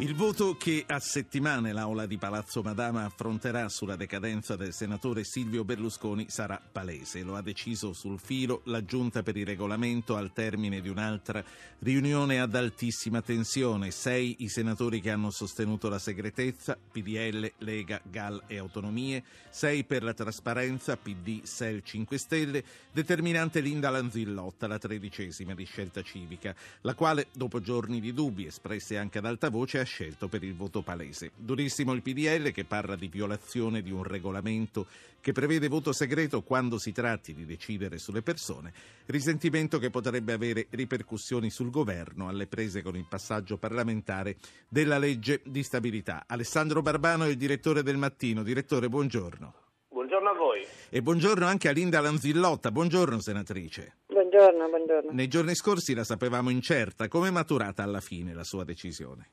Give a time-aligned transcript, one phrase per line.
[0.00, 5.64] Il voto che a settimane l'Aula di Palazzo Madama affronterà sulla decadenza del senatore Silvio
[5.64, 7.24] Berlusconi sarà palese.
[7.24, 11.42] Lo ha deciso sul filo la Giunta per il regolamento al termine di un'altra
[11.80, 13.90] riunione ad altissima tensione.
[13.90, 20.04] Sei i senatori che hanno sostenuto la segretezza, PDL, Lega, GAL e Autonomie, sei per
[20.04, 26.94] la trasparenza, PD, SEL 5 Stelle, determinante Linda Lanzillotta, la tredicesima di scelta civica, la
[26.94, 30.82] quale, dopo giorni di dubbi espressi anche ad alta voce, ha scelto per il voto
[30.82, 31.32] palese.
[31.34, 34.86] Durissimo il PDL che parla di violazione di un regolamento
[35.20, 38.72] che prevede voto segreto quando si tratti di decidere sulle persone,
[39.06, 44.36] risentimento che potrebbe avere ripercussioni sul governo alle prese con il passaggio parlamentare
[44.68, 46.24] della legge di stabilità.
[46.26, 48.42] Alessandro Barbano è il direttore del Mattino.
[48.42, 49.54] Direttore, buongiorno.
[49.88, 50.66] Buongiorno a voi.
[50.90, 52.70] E buongiorno anche a Linda Lanzillotta.
[52.70, 53.96] Buongiorno, senatrice.
[54.06, 55.10] Buongiorno, buongiorno.
[55.12, 57.08] Nei giorni scorsi la sapevamo incerta.
[57.08, 59.30] Come è maturata alla fine la sua decisione?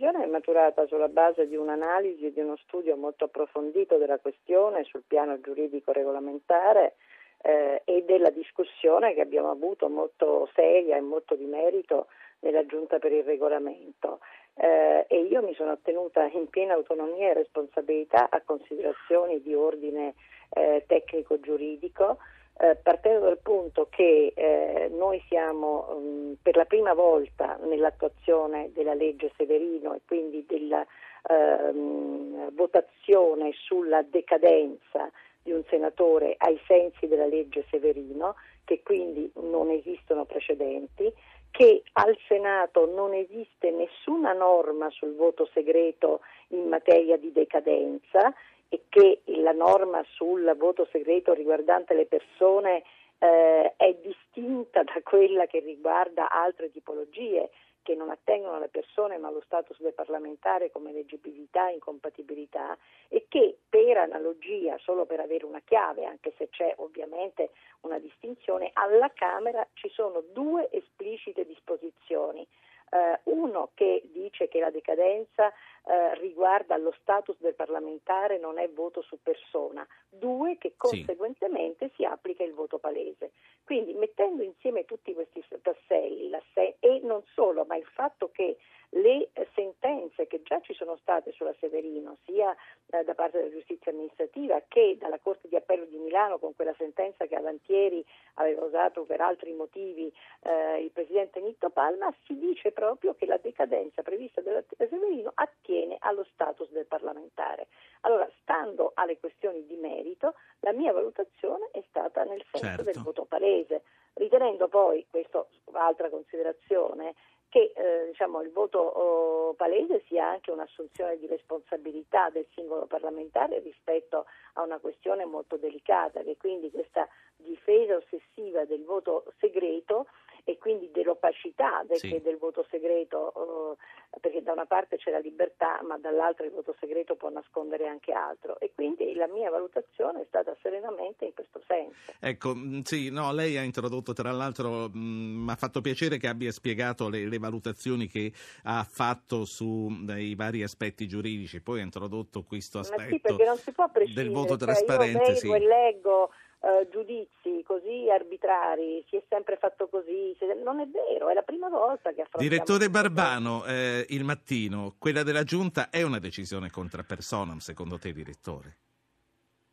[0.00, 4.84] Decisione è maturata sulla base di un'analisi e di uno studio molto approfondito della questione
[4.84, 6.94] sul piano giuridico regolamentare
[7.42, 12.06] eh, e della discussione che abbiamo avuto molto seria e molto di merito
[12.40, 14.20] nella Giunta per il regolamento.
[14.54, 20.14] Eh, e io mi sono attenuta in piena autonomia e responsabilità a considerazioni di ordine
[20.50, 22.18] eh, tecnico-giuridico
[22.62, 28.92] eh, partendo dal punto che eh, noi siamo um, per la prima volta nell'attuazione della
[28.92, 30.84] legge Severino e quindi della
[31.28, 35.10] um, votazione sulla decadenza
[35.42, 41.10] di un senatore ai sensi della legge Severino, che quindi non esistono precedenti,
[41.50, 48.34] che al Senato non esiste nessuna norma sul voto segreto in materia di decadenza
[48.70, 52.84] e che la norma sul voto segreto riguardante le persone
[53.18, 57.50] eh, è distinta da quella che riguarda altre tipologie
[57.82, 63.26] che non attengono alle persone ma allo status del parlamentare come leggibilità e incompatibilità e
[63.28, 67.50] che per analogia, solo per avere una chiave, anche se c'è ovviamente
[67.80, 72.46] una distinzione, alla Camera ci sono due esplicite disposizioni
[72.90, 78.68] eh, uno che dice che la decadenza eh, riguarda lo status del parlamentare, non è
[78.68, 81.94] voto su persona, due che conseguentemente sì.
[81.96, 83.32] si applica il voto palese.
[83.64, 88.56] Quindi mettendo insieme tutti questi tasselli se- e non solo, ma il fatto che
[88.90, 92.54] le sentenze che già ci sono state sulla Severino, sia
[92.90, 96.74] eh, da parte della giustizia amministrativa che dalla Corte di Appello di Milano con quella
[96.76, 100.12] sentenza che Avantieri aveva usato per altri motivi
[100.42, 105.96] eh, il Presidente Nitto Palma, si dice proprio che la decadenza prevista dalla Severino attiene
[106.00, 107.68] allo status del parlamentare.
[108.00, 112.82] Allora, stando alle questioni di merito, la mia valutazione è stata nel senso certo.
[112.82, 113.82] del voto palese,
[114.14, 117.14] ritenendo poi, questa altra considerazione,
[117.50, 123.58] che eh, diciamo, il voto oh, palese sia anche un'assunzione di responsabilità del singolo parlamentare
[123.58, 124.24] rispetto
[124.54, 130.06] a una questione molto delicata, che quindi questa difesa ossessiva del voto segreto
[130.44, 132.20] e quindi dell'opacità del, sì.
[132.22, 133.76] del voto segreto,
[134.10, 137.86] eh, perché da una parte c'è la libertà, ma dall'altra il voto segreto può nascondere
[137.86, 138.58] anche altro.
[138.60, 142.12] E quindi la mia valutazione è stata serenamente in questo senso.
[142.20, 146.28] Ecco, mm, sì, no, lei ha introdotto, tra l'altro, mm, mi ha fatto piacere che
[146.28, 148.32] abbia spiegato le, le valutazioni che
[148.64, 154.58] ha fatto sui vari aspetti giuridici, poi ha introdotto questo aspetto sì, del voto cioè,
[154.58, 155.18] trasparente.
[155.18, 155.50] Io leggo sì.
[155.50, 156.30] e leggo
[156.62, 161.68] eh, giudizi così arbitrari, si è sempre fatto così, non è vero, è la prima
[161.68, 162.48] volta che affrontiamo...
[162.48, 168.12] Direttore Barbano, eh, il mattino, quella della Giunta è una decisione contra personam secondo te,
[168.12, 168.76] direttore?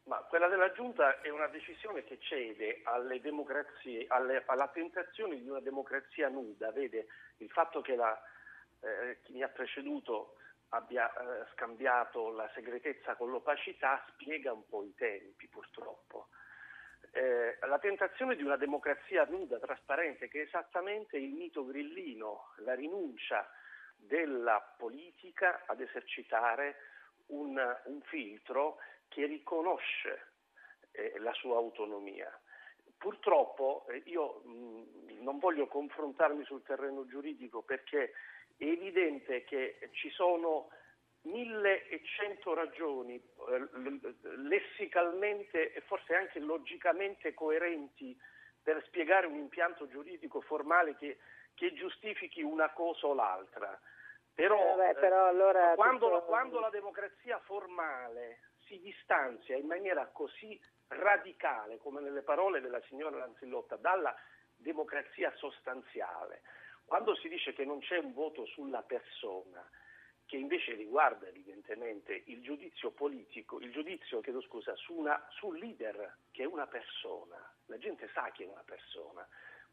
[0.03, 5.49] Ma quella della Giunta è una decisione che cede alle democrazie, alle, alla tentazione di
[5.49, 6.71] una democrazia nuda.
[6.71, 7.07] Vede,
[7.39, 8.17] il fatto che la,
[8.79, 10.35] eh, chi mi ha preceduto
[10.69, 16.29] abbia eh, scambiato la segretezza con l'opacità spiega un po' i tempi, purtroppo
[17.11, 22.73] eh, la tentazione di una democrazia nuda, trasparente, che è esattamente il mito grillino, la
[22.73, 23.49] rinuncia
[23.95, 26.75] della politica ad esercitare
[27.27, 28.77] un, un filtro
[29.07, 30.31] che riconosce
[30.91, 32.29] eh, la sua autonomia.
[32.97, 38.11] Purtroppo eh, io mh, non voglio confrontarmi sul terreno giuridico perché
[38.57, 40.69] è evidente che ci sono
[41.27, 43.67] 1100 ragioni eh,
[44.37, 48.17] lessicalmente e forse anche logicamente coerenti
[48.61, 51.19] per spiegare un impianto giuridico formale che,
[51.53, 53.79] che giustifichi una cosa o l'altra.
[54.33, 56.23] Però, eh, beh, però allora quando, tutto...
[56.23, 60.59] quando, la democrazia formale si distanzia in maniera così
[60.89, 64.15] radicale, come nelle parole della signora Lanzillotta, dalla
[64.55, 66.41] democrazia sostanziale,
[66.85, 69.67] quando si dice che non c'è un voto sulla persona,
[70.27, 76.17] che invece riguarda evidentemente il giudizio politico, il giudizio, chiedo scusa, su una, sul leader
[76.31, 77.37] che è una persona,
[77.67, 79.25] la gente sa che è una persona,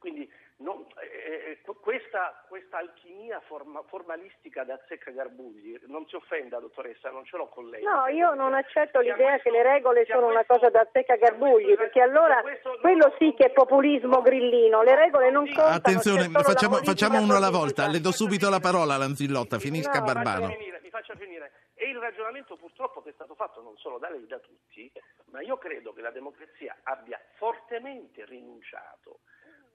[0.04, 6.60] quindi non, eh, eh questa, questa, alchimia forma, formalistica da Zecca Garbugli, non si offenda
[6.60, 7.82] dottoressa, non ce l'ho con lei.
[7.82, 11.16] No, io non accetto l'idea questo, che le regole sono questo, una cosa da Zecca
[11.16, 15.74] Garbugli, perché allora questo, quello sì che è populismo grillino, le regole non contano.
[15.74, 20.48] Attenzione, facciamo, facciamo uno alla volta, le do subito la parola Lanzillotta, finisca no, Barbano.
[20.48, 21.52] Mi faccia, mi faccia finire.
[21.72, 24.92] E il ragionamento purtroppo che è stato fatto non solo da lei, da tutti,
[25.30, 29.20] ma io credo che la democrazia abbia fortemente rinunciato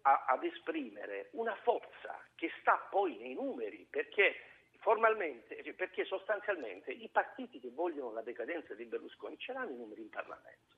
[0.09, 4.35] a, ad esprimere una forza che sta poi nei numeri, perché
[4.79, 9.77] formalmente, cioè, perché sostanzialmente i partiti che vogliono la decadenza di Berlusconi ce l'hanno i
[9.77, 10.75] numeri in Parlamento,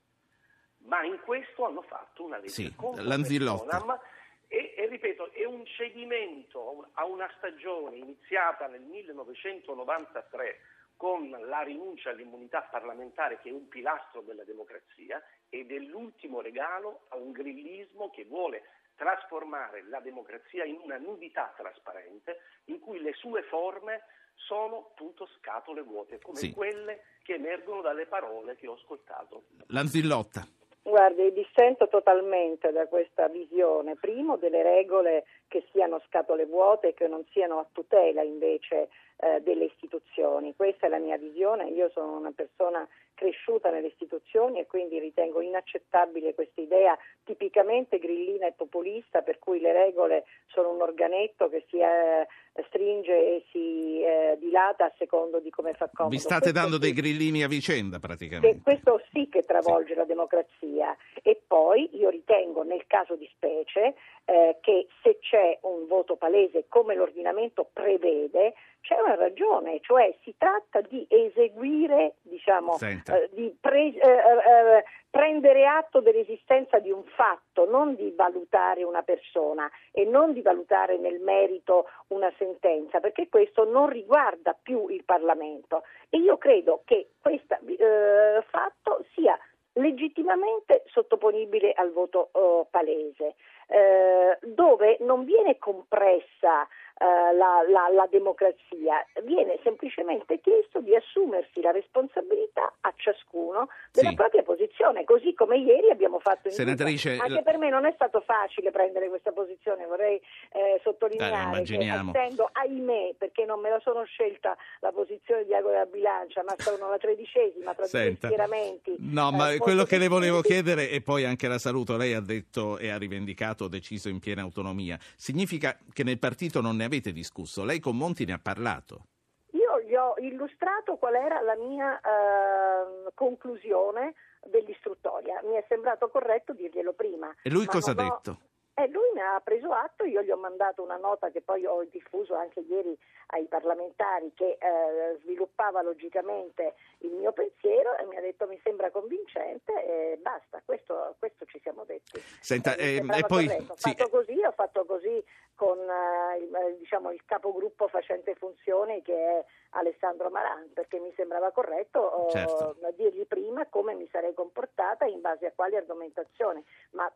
[0.84, 4.00] ma in questo hanno fatto una legge sì, Lanzillotta.
[4.48, 10.60] E, e, ripeto, è un cedimento a una stagione iniziata nel 1993
[10.94, 17.06] con la rinuncia all'immunità parlamentare che è un pilastro della democrazia ed è l'ultimo regalo
[17.08, 18.62] a un grillismo che vuole
[18.96, 24.02] trasformare la democrazia in una nudità trasparente in cui le sue forme
[24.34, 26.52] sono appunto scatole vuote, come sì.
[26.52, 29.44] quelle che emergono dalle parole che ho ascoltato.
[29.68, 30.46] Lanzillotta.
[30.84, 37.06] Guardi, dissento totalmente da questa visione, primo delle regole che siano scatole vuote e che
[37.06, 40.56] non siano a tutela invece eh, delle istituzioni.
[40.56, 42.86] Questa è la mia visione, io sono una persona
[43.22, 49.60] cresciuta nelle istituzioni e quindi ritengo inaccettabile questa idea tipicamente grillina e populista per cui
[49.60, 52.26] le regole sono un organetto che si eh,
[52.66, 56.16] stringe e si eh, dilata a secondo di come fa comodo.
[56.16, 58.60] Vi state questo dando sì, dei grillini a vicenda praticamente.
[58.60, 59.98] questo sì che travolge sì.
[59.98, 65.86] la democrazia e poi io ritengo nel caso di specie eh, che se c'è un
[65.86, 72.76] voto palese come l'ordinamento prevede c'è una ragione, cioè si tratta di eseguire, diciamo,
[73.12, 78.82] eh, di pre- eh, eh, eh, prendere atto dell'esistenza di un fatto, non di valutare
[78.82, 84.88] una persona e non di valutare nel merito una sentenza, perché questo non riguarda più
[84.88, 85.82] il Parlamento.
[86.08, 89.38] E io credo che questo eh, fatto sia
[89.74, 93.34] legittimamente sottoponibile al voto oh, palese,
[93.72, 96.68] eh, dove non viene compressa
[97.02, 104.10] eh, la, la, la, democrazia, viene semplicemente chiesto di assumersi la responsabilità a ciascuno della
[104.10, 104.14] sì.
[104.14, 107.42] propria posizione, così come ieri abbiamo fatto in Senatrice, Anche la...
[107.42, 110.20] per me non è stato facile prendere questa posizione, vorrei
[110.52, 115.54] eh, sottolineare Dai, che essendo, ahimè, perché non me la sono scelta la posizione di
[115.54, 118.96] Agora Bilancia, ma sono la tredicesima tra due schieramenti.
[118.98, 122.20] No, eh, ma quello che le volevo chiedere, e poi anche la saluto, lei ha
[122.20, 127.12] detto e ha rivendicato, deciso in piena autonomia, significa che nel partito non ne avete
[127.12, 127.64] discusso.
[127.64, 129.06] Lei con Monti ne ha parlato.
[129.52, 134.14] Io gli ho illustrato qual era la mia eh, conclusione
[134.46, 135.40] dell'istruttoria.
[135.44, 137.34] Mi è sembrato corretto dirglielo prima.
[137.42, 138.30] E lui cosa ha detto?
[138.30, 138.51] Ho...
[138.74, 141.84] E lui ne ha preso atto, io gli ho mandato una nota che poi ho
[141.90, 142.96] diffuso anche ieri
[143.28, 148.90] ai parlamentari che eh, sviluppava logicamente il mio pensiero e mi ha detto mi sembra
[148.90, 152.18] convincente e basta, questo, questo ci siamo detti.
[152.40, 153.90] Senta, eh, e poi, ho sì.
[153.90, 155.22] fatto così, ho fatto così
[155.54, 161.12] con eh, il, eh, diciamo, il, capogruppo facente funzioni che è Alessandro Maran, perché mi
[161.16, 162.76] sembrava corretto certo.
[162.96, 167.10] dirgli prima come mi sarei comportata in base a quali argomentazioni, ma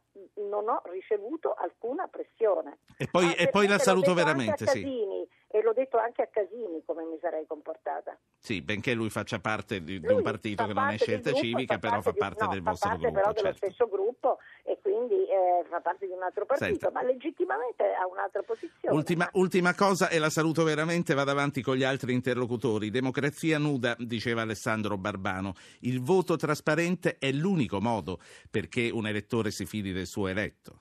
[0.48, 2.78] non ho ricevuto alcuna pressione.
[2.96, 5.36] E poi, e poi la saluto veramente, Casini, sì.
[5.48, 8.18] E l'ho detto anche a Casini come mi sarei comportata.
[8.36, 11.78] Sì, benché lui faccia parte di, di un partito che non è scelta gruppo, civica,
[11.78, 13.20] però fa parte di, no, del fa vostro parte gruppo.
[13.20, 13.42] però certo.
[13.42, 16.90] dello stesso gruppo e quindi eh, fa parte di un altro partito, Senta.
[16.90, 18.94] ma legittimamente ha un'altra posizione.
[18.94, 22.90] Ultima, ultima cosa, e la saluto veramente, vado avanti con gli altri interlocutori.
[22.90, 25.54] Democrazia nuda, diceva Alessandro Barbano.
[25.80, 28.18] Il voto trasparente è l'unico modo
[28.50, 30.78] perché un elettore si fidi del suo eletto.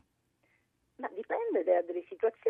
[0.98, 2.04] Ma dipende da delle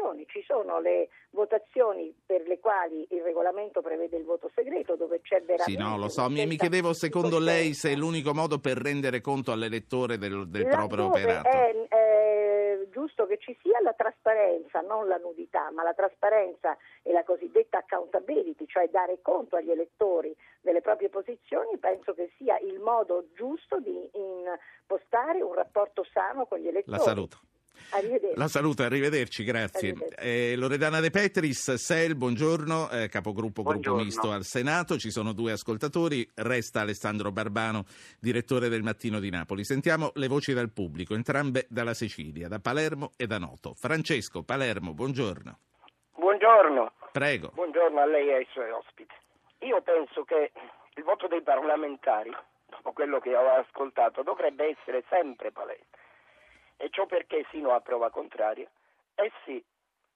[0.06, 0.26] situazioni.
[0.28, 5.42] Ci sono le votazioni per le quali il regolamento prevede il voto segreto, dove c'è
[5.42, 5.72] veramente.
[5.72, 6.30] Sì, no, lo so.
[6.30, 10.68] Mi, mi chiedevo, secondo lei, se è l'unico modo per rendere conto all'elettore del, del
[10.68, 11.48] proprio operato.
[11.48, 17.12] È, è giusto che ci sia la trasparenza, non la nudità, ma la trasparenza e
[17.12, 22.80] la cosiddetta accountability, cioè dare conto agli elettori delle proprie posizioni, penso che sia il
[22.80, 26.98] modo giusto di impostare un rapporto sano con gli elettori.
[26.98, 27.40] La saluto.
[27.96, 28.38] Arrivederci.
[28.38, 29.90] La saluto, arrivederci, grazie.
[29.92, 30.26] Arrivederci.
[30.28, 34.04] Eh, Loredana De Petris, SEL, buongiorno, eh, capogruppo Buongiorno.
[34.04, 37.86] gruppo misto al Senato, ci sono due ascoltatori, resta Alessandro Barbano,
[38.20, 39.64] direttore del Mattino di Napoli.
[39.64, 43.74] Sentiamo le voci dal pubblico, entrambe dalla Sicilia, da Palermo e da Noto.
[43.76, 45.58] Francesco, Palermo, buongiorno.
[46.16, 47.52] Buongiorno, Prego.
[47.54, 49.14] buongiorno a lei e ai suoi ospiti.
[49.60, 50.52] Io penso che
[50.96, 52.32] il voto dei parlamentari,
[52.70, 55.86] dopo quello che ho ascoltato, dovrebbe essere sempre palese.
[56.78, 58.70] E ciò perché, sino a prova contraria,
[59.16, 59.64] essi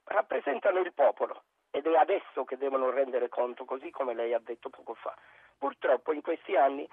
[0.05, 4.69] rappresentano il popolo ed è adesso che devono rendere conto, così come lei ha detto
[4.69, 5.15] poco fa.
[5.57, 6.87] Purtroppo in questi anni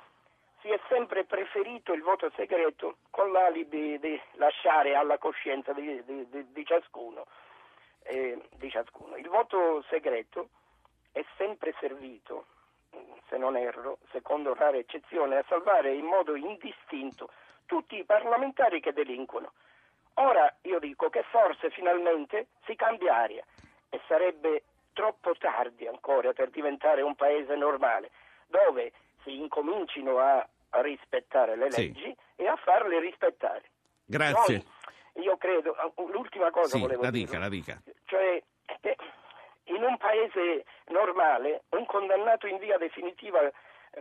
[0.60, 6.28] si è sempre preferito il voto segreto con l'alibi di lasciare alla coscienza di, di-
[6.28, 7.26] di- di ciascuno
[8.06, 9.16] eh, ciascuno.
[9.16, 10.48] Il voto segreto
[11.12, 12.46] è sempre servito,
[13.28, 17.30] se non erro, secondo rare eccezioni, a salvare in modo indistinto
[17.66, 19.52] tutti i parlamentari che delinquono.
[20.14, 23.44] Ora io dico che forse finalmente si cambia aria
[23.90, 24.62] e sarebbe
[24.94, 28.10] troppo tardi ancora per diventare un paese normale,
[28.46, 28.92] dove
[29.22, 30.46] si incomincino a
[30.80, 31.88] rispettare le Sì.
[31.92, 33.62] leggi e a farle rispettare.
[34.06, 34.64] Grazie.
[35.14, 35.74] Noi, io credo,
[36.10, 37.24] l'ultima cosa Sì, volevo la dire.
[37.26, 37.78] dica, la dica.
[38.06, 38.42] Cioè,
[38.80, 38.96] eh,
[39.64, 43.40] in un paese normale, un condannato in via definitiva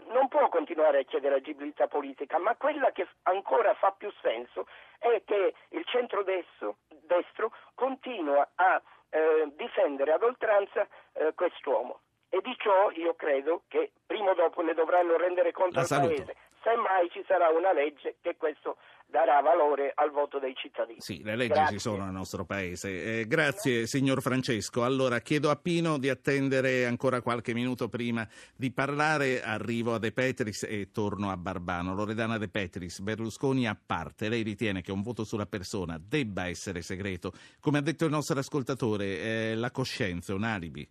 [0.07, 4.67] non può continuare a chiedere agibilità politica, ma quella che ancora fa più senso
[4.99, 11.99] è che il centrodestro destro continua a eh, difendere ad oltranza eh, quest'uomo.
[12.29, 15.87] E di ciò io credo che prima o dopo ne dovranno rendere conto La al
[15.87, 16.13] saluto.
[16.15, 16.35] Paese.
[16.65, 20.99] Semmai ci sarà una legge che questo darà valore al voto dei cittadini.
[20.99, 21.75] Sì, le leggi Grazie.
[21.75, 23.19] ci sono nel nostro paese.
[23.19, 24.83] Eh, grazie signor Francesco.
[24.83, 29.43] Allora chiedo a Pino di attendere ancora qualche minuto prima di parlare.
[29.43, 31.93] Arrivo a De Petris e torno a Barbano.
[31.93, 36.81] Loredana De Petris, Berlusconi a parte, lei ritiene che un voto sulla persona debba essere
[36.81, 37.31] segreto?
[37.59, 40.89] Come ha detto il nostro ascoltatore, eh, la coscienza è un alibi.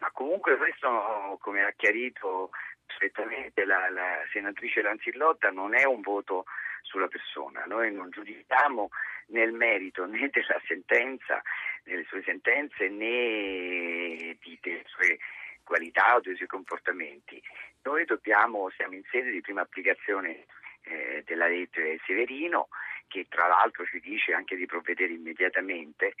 [0.00, 2.50] Ma comunque questo, come ha chiarito
[2.98, 6.44] perfettamente la, la senatrice Lanzillotta, non è un voto
[6.82, 7.64] sulla persona.
[7.66, 8.90] Noi non giudichiamo
[9.28, 11.40] nel merito né della sentenza,
[11.84, 15.18] delle sue sentenze, né di- delle sue
[15.62, 17.40] qualità o dei suoi comportamenti.
[17.82, 20.46] Noi dobbiamo, siamo in sede di prima applicazione
[20.82, 22.68] eh, della legge Severino,
[23.06, 26.14] che tra l'altro ci dice anche di provvedere immediatamente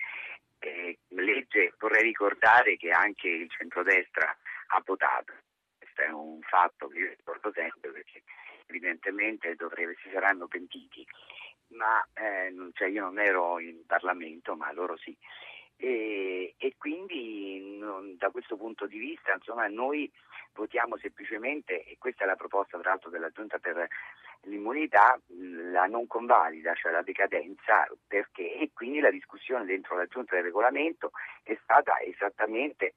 [0.60, 4.36] eh, legge, vorrei ricordare che anche il centrodestra
[4.68, 5.32] ha votato,
[5.98, 8.22] questo è un fatto che io ricordo sempre perché
[8.66, 11.04] evidentemente dovrebbe, si saranno pentiti,
[11.68, 15.16] ma eh, cioè io non ero in Parlamento, ma loro sì.
[15.80, 20.10] E, e quindi non- da questo punto di vista insomma noi
[20.54, 23.86] votiamo semplicemente, e questa è la proposta tra l'altro della Giunta per
[24.42, 30.34] l'immunità, la non convalida, cioè la decadenza, perché e quindi la discussione dentro la Giunta
[30.34, 31.12] del regolamento
[31.44, 32.94] è stata esattamente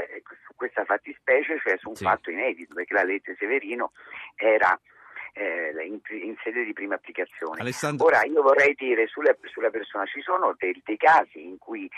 [0.00, 2.04] eh, su questa fattispecie, cioè su un Sì.
[2.04, 3.92] fatto inedito, perché la legge Severino
[4.36, 4.78] era
[5.34, 7.60] eh, in, in sede di prima applicazione.
[7.60, 11.88] Alessandro, Ora io vorrei dire sulla, sulla persona, ci sono dei, dei casi in cui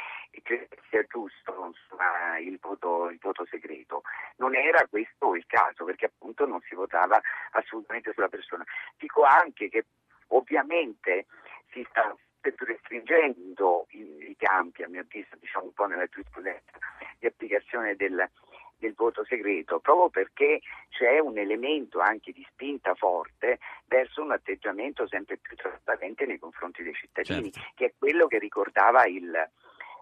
[0.43, 4.03] credo sia giusto insomma, il, voto, il voto segreto,
[4.37, 7.21] non era questo il caso perché appunto non si votava
[7.53, 8.65] assolutamente sulla persona.
[8.97, 9.85] Dico anche che
[10.29, 11.27] ovviamente
[11.73, 16.07] si sta sempre più restringendo i, i campi, a mio avviso, diciamo un po' nella
[16.07, 16.79] giurisprudenza
[17.19, 18.29] di applicazione del,
[18.77, 20.61] del voto segreto, proprio perché
[20.91, 26.83] c'è un elemento anche di spinta forte verso un atteggiamento sempre più trasparente nei confronti
[26.83, 27.73] dei cittadini, Certo.
[27.75, 29.35] che è quello che ricordava il,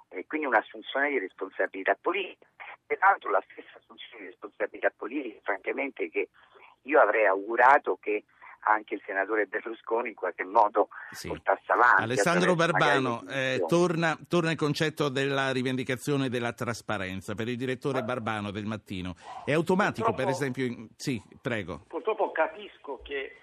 [0.09, 2.51] eh, quindi un'assunzione di responsabilità politica.
[2.85, 6.29] Peraltro la stessa assunzione di responsabilità politica, francamente, che
[6.83, 8.25] io avrei augurato che
[8.62, 11.28] anche il senatore Berlusconi in qualche modo sì.
[11.28, 12.02] portasse avanti.
[12.02, 18.50] Alessandro Barbano, eh, torna, torna il concetto della rivendicazione della trasparenza per il direttore Barbano
[18.50, 19.14] del mattino.
[19.45, 20.64] È automatico, per esempio?
[20.64, 21.85] in- Sì, prego.
[21.88, 23.38] Purtroppo capisco che,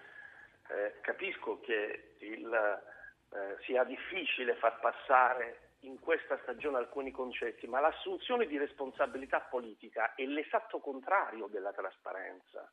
[0.67, 7.79] eh, capisco che il, eh, sia difficile far passare in questa stagione alcuni concetti, ma
[7.79, 12.69] l'assunzione di responsabilità politica è l'esatto contrario della trasparenza.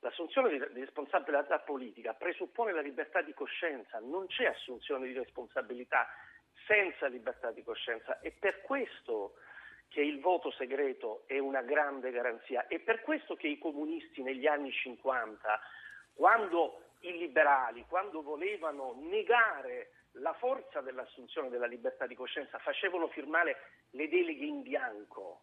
[0.00, 6.08] L'assunzione di, responsabilità politica presuppone la libertà di coscienza, non c'è assunzione di responsabilità
[6.66, 8.18] senza libertà di coscienza.
[8.20, 9.34] È per questo
[9.88, 12.66] che il voto segreto è una grande garanzia.
[12.66, 15.60] È per questo che i comunisti negli anni 50,
[16.14, 23.56] quando i liberali, quando volevano negare la forza dell'assunzione della libertà di coscienza, facevano firmare
[23.90, 25.42] le deleghe in bianco.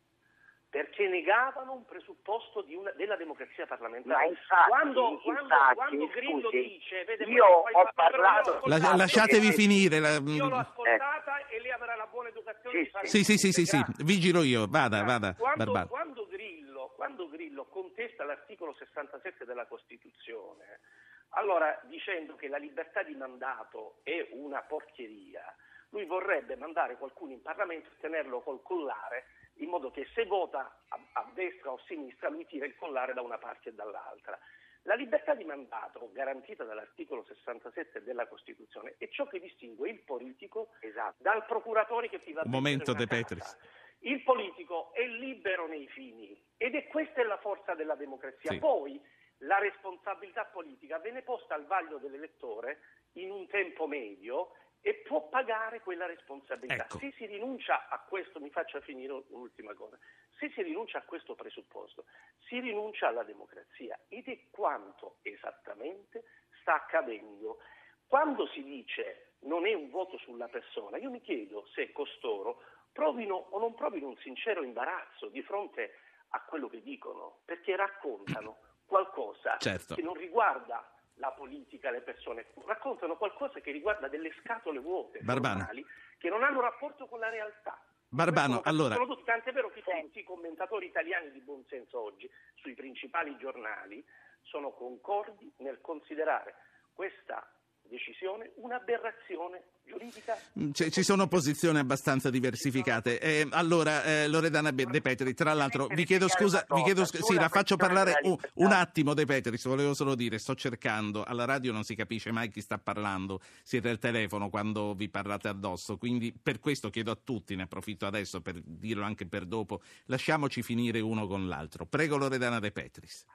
[0.77, 4.13] Perché negavano un presupposto di una, della democrazia parlamentare.
[4.13, 7.63] Ma infatti, quando, quando, infatti, quando Grillo scusi, dice, vede, io ho
[7.96, 10.00] parlato- La- ascoltata, lasciatevi eh, finire.
[10.00, 13.38] la- Io l'ho ascoltata e lei avrà la buona educazione Sì, di fare Sì, sì,
[13.38, 14.03] sì, sì, sì, Grazie.
[14.05, 14.67] vigilo io.
[14.67, 20.81] Vada, vada, Quando, quando Grillo, quando Grillo contesta l'articolo 67 della Costituzione,
[21.29, 25.41] allora dicendo che la libertà di mandato è una porcheria,
[25.89, 29.25] lui vorrebbe mandare qualcuno in Parlamento e tenerlo col collare
[29.60, 33.13] in modo che se vota a, a destra o a sinistra lui tira il collare
[33.13, 34.38] da una parte e dall'altra.
[34.84, 40.70] La libertà di mandato garantita dall'articolo 67 della Costituzione è ciò che distingue il politico
[40.79, 41.15] Esatto.
[41.17, 43.58] dal procuratore che ti va a Un momento, De Petris.
[44.00, 48.51] Il politico è libero nei fini ed è questa è la forza della democrazia.
[48.51, 48.60] Sì.
[48.60, 49.01] Poi
[49.39, 52.79] la responsabilità politica viene posta al vaglio dell'elettore
[53.13, 56.84] in un tempo medio e può pagare quella responsabilità.
[56.86, 57.00] Ecco.
[57.00, 59.98] Se si rinuncia a questo, mi faccia finire un'ultima cosa,
[60.38, 62.05] se si rinuncia a questo presupposto,
[62.48, 66.24] si rinuncia alla democrazia ed è quanto esattamente
[66.62, 67.60] sta accadendo.
[68.07, 73.36] Quando si dice non è un voto sulla persona, io mi chiedo se costoro provino
[73.36, 75.93] o non provino un sincero imbarazzo di fronte
[76.29, 79.96] a quello che dicono, perché raccontano qualcosa Certo.
[79.96, 85.57] che non riguarda la politica, le persone, raccontano qualcosa che riguarda delle scatole vuote, Barbano.
[85.57, 85.86] formali,
[86.17, 87.79] che non hanno rapporto con la realtà.
[88.09, 92.29] Barbano, allora- sono tutti, tant'è vero che tutti i commentatori italiani di buon senso oggi
[92.55, 94.03] sui principali giornali
[94.43, 96.55] sono concordi nel considerare
[96.93, 97.45] questa
[97.81, 100.38] decisione un'aberrazione giuridica.
[100.60, 103.20] Mm, Ci ci sono posizioni abbastanza diversificate.
[103.20, 107.34] Eh, allora, eh, Loredana De Petri, tra l'altro, vi chiedo scusa, vi chiedo scusa, sì,
[107.36, 111.72] la faccio parlare un, un attimo, De Petri, volevo solo dire, sto cercando, alla radio
[111.72, 116.34] non si capisce mai chi sta parlando, siete al telefono quando vi parlate addosso, quindi
[116.34, 121.00] per questo chiedo a tutti, ne approfitto adesso per dirlo anche per dopo, lasciamoci finire
[121.00, 121.86] uno con l'altro.
[121.86, 123.25] Prego Loredana De Petris.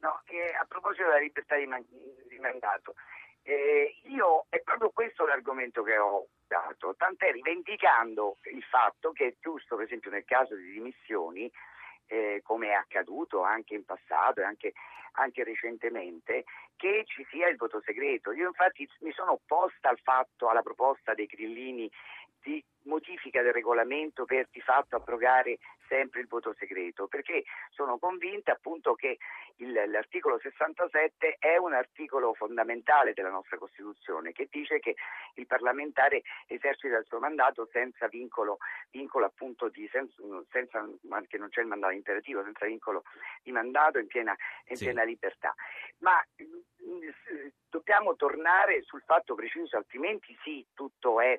[0.00, 1.84] No, a proposito della libertà di, man-
[2.28, 2.94] di mandato,
[3.48, 9.34] eh, io è proprio questo l'argomento che ho dato, tant'è rivendicando il fatto che è
[9.40, 11.50] giusto, per esempio nel caso di dimissioni,
[12.08, 14.74] eh, come è accaduto anche in passato e anche,
[15.12, 16.44] anche recentemente,
[16.76, 18.32] che ci sia il voto segreto.
[18.32, 21.90] Io infatti mi sono opposta al fatto, alla proposta dei grillini
[22.42, 28.52] di modifica del regolamento per di fatto abrogare sempre il voto segreto, perché sono convinta
[28.52, 29.18] appunto che
[29.56, 34.94] il- l'articolo 67 è un articolo fondamentale della nostra Costituzione che dice che
[35.34, 38.58] il parlamentare esercita il suo mandato senza vincolo,
[38.90, 40.14] vincolo appunto di senza,
[40.50, 43.02] senza ma che non c'è il mandato imperativo, senza vincolo
[43.42, 44.84] di mandato in piena, in Sì.
[44.84, 45.54] piena libertà.
[45.98, 47.08] Ma mm,
[47.68, 51.38] dobbiamo tornare sul fatto preciso, altrimenti sì, tutto è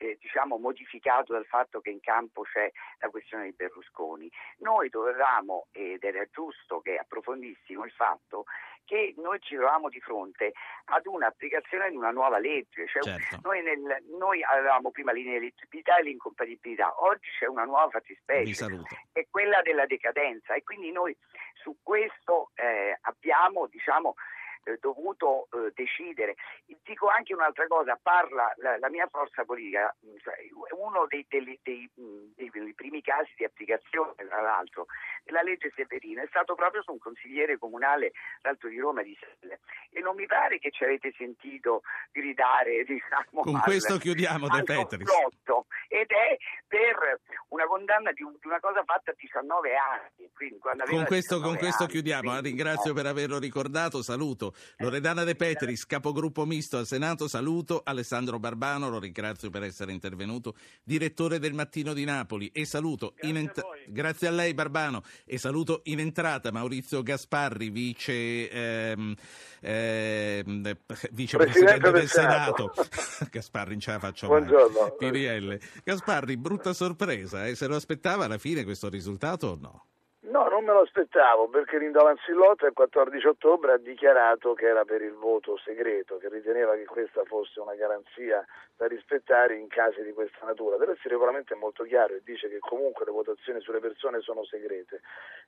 [0.00, 4.30] eh, diciamo modificato dal fatto che in campo c'è la questione di Berlusconi.
[4.58, 8.44] Noi dovevamo, ed era giusto che approfondissimo il fatto,
[8.86, 10.52] che noi ci trovavamo di fronte
[10.86, 12.86] ad un'applicazione di una nuova legge.
[12.88, 13.40] Cioè, Certo.
[13.42, 18.96] noi, nel- noi avevamo prima l'ineleggibilità e l'incompatibilità, oggi c'è una nuova fattispecie saluto.
[19.12, 21.14] è quella della decadenza e quindi noi
[21.54, 24.14] su questo eh, abbiamo diciamo,
[24.64, 26.34] eh, dovuto eh, decidere.
[26.82, 30.34] Dico anche un'altra cosa, parla la, la mia forza politica, mh, cioè,
[30.76, 34.86] uno dei, dei- dei, mh, dei- dei primi casi di applicazione, tra l'altro,
[35.24, 39.60] della legge Severino è stato proprio su un consigliere comunale, l'altro di Roma, di Selle.
[39.90, 44.62] E non mi pare che ci avete sentito gridare, diciamo, Con al- questo chiudiamo, De
[44.62, 45.08] Petris.
[45.08, 45.66] complotto.
[45.88, 50.30] ed è per una condanna di, di una cosa fatta a 19 anni.
[50.34, 52.94] Quindi, Con questo, con 19 questo anni, chiudiamo, quindi, ringrazio eh.
[52.94, 58.98] per averlo ricordato, saluto Loredana De Petris, capogruppo misto al Senato, saluto Alessandro Barbano, lo
[58.98, 63.60] ringrazio per essere intervenuto, direttore del Mattino di Napoli e saluto, Grazie in a ent-
[63.62, 63.84] voi.
[63.88, 69.14] grazie a lei Barbano e saluto in entrata Maurizio Gasparri, vice, ehm,
[69.60, 70.76] ehm,
[71.12, 72.72] vicepresidente Presidente del Senato.
[72.74, 72.88] Senato.
[73.30, 74.38] Gasparri non ce la faccio mai.
[74.44, 74.96] Buongiorno.
[74.96, 75.58] PDL.
[75.84, 77.54] Gasparri, brutta sorpresa, eh?
[77.54, 79.84] se lo aspettava alla fine questo risultato o no?
[80.30, 84.84] No, non me lo aspettavo perché Lindo Lanzillotta il 14 ottobre ha dichiarato che era
[84.84, 90.04] per il voto segreto, che riteneva che questa fosse una garanzia da rispettare in casi
[90.04, 90.76] di questa natura.
[90.76, 94.44] Resto il regolamento è molto chiaro e dice che comunque le votazioni sulle persone sono
[94.44, 95.00] segrete.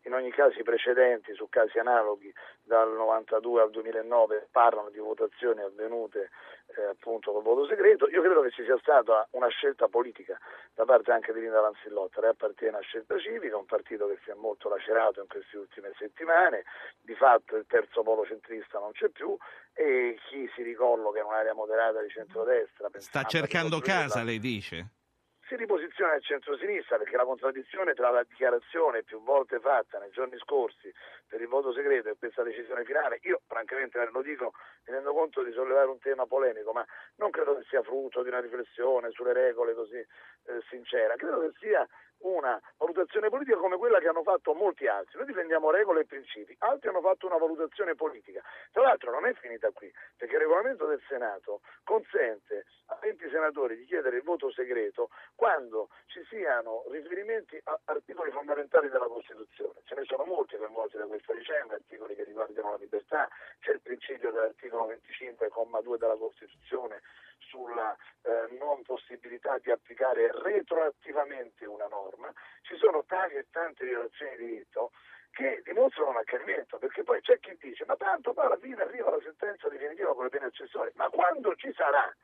[0.02, 5.60] In ogni caso i precedenti su casi analoghi dal 92 al 2009 parlano di votazioni
[5.60, 6.30] avvenute
[6.76, 8.08] eh, appunto col voto segreto.
[8.08, 10.38] Io credo che ci sia stata una scelta politica
[10.74, 12.20] da parte anche di Linda Lanzillotta.
[12.20, 15.92] Lei appartiene a Scelta Civica, un partito che si è molto lacerato in queste ultime
[15.98, 16.64] settimane.
[17.00, 19.36] Di fatto il terzo polo centrista non c'è più
[19.74, 22.88] e chi si ricolloca in un'area moderata di centrodestra.
[22.96, 25.01] Sta cercando casa, lei dice?
[25.52, 30.38] Si riposiziona nel centro-sinistra perché la contraddizione tra la dichiarazione più volte fatta nei giorni
[30.38, 30.90] scorsi
[31.28, 34.54] per il voto segreto e questa decisione finale, io francamente lo dico,
[34.86, 36.82] mi rendo conto di sollevare un tema polemico, ma
[37.16, 40.06] non credo che sia frutto di una riflessione sulle regole così eh,
[40.70, 41.86] sincera, credo che sia
[42.22, 45.18] una valutazione politica come quella che hanno fatto molti altri.
[45.18, 48.42] Noi difendiamo regole e principi, altri hanno fatto una valutazione politica.
[48.70, 53.76] Tra l'altro non è finita qui, perché il regolamento del Senato consente a 20 senatori
[53.76, 59.80] di chiedere il voto segreto quando ci siano riferimenti a articoli fondamentali della Costituzione.
[59.84, 63.28] Ce ne sono molti coinvolti da questa vicenda, articoli che riguardano la libertà,
[63.60, 67.00] c'è il principio dell'articolo 25,2 della Costituzione
[67.48, 74.36] sulla eh, non possibilità di applicare retroattivamente una norma, ci sono tali e tante violazioni
[74.36, 74.92] di diritto
[75.32, 79.10] che dimostrano un accanimento, perché poi c'è chi dice ma tanto poi alla fine arriva
[79.10, 82.14] la sentenza definitiva con le pene accessorie, ma quando ci sarà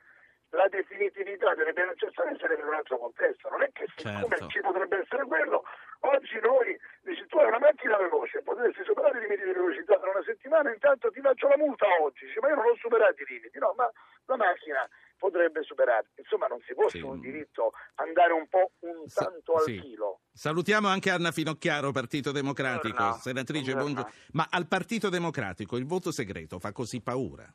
[0.51, 4.47] la definitività delle pene accessorie sarebbe in un altro contesto, non è che siccome certo.
[4.47, 5.63] ci potrebbe essere quello,
[6.01, 10.09] oggi noi dici tu hai una macchina veloce, potresti superare i limiti di velocità tra
[10.09, 13.25] una settimana, intanto ti faccio la multa oggi, dici ma io non ho superato i
[13.27, 13.91] limiti, no, ma
[14.25, 16.07] la macchina potrebbe superare.
[16.15, 16.99] Insomma, non si può sì.
[16.99, 19.79] su un diritto andare un po' un tanto Sa- al sì.
[19.81, 20.21] chilo.
[20.31, 23.21] Salutiamo anche Anna Finocchiaro, Partito Democratico, Buongiorno.
[23.21, 24.11] senatrice, buongiorno.
[24.31, 27.45] Ma al Partito Democratico il voto segreto fa così paura?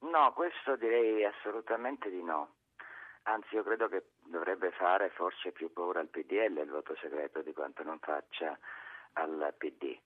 [0.00, 2.54] No, questo direi assolutamente di no.
[3.24, 7.52] Anzi, io credo che dovrebbe fare forse più paura al PDL il voto segreto di
[7.52, 8.56] quanto non faccia
[9.14, 9.98] al PD.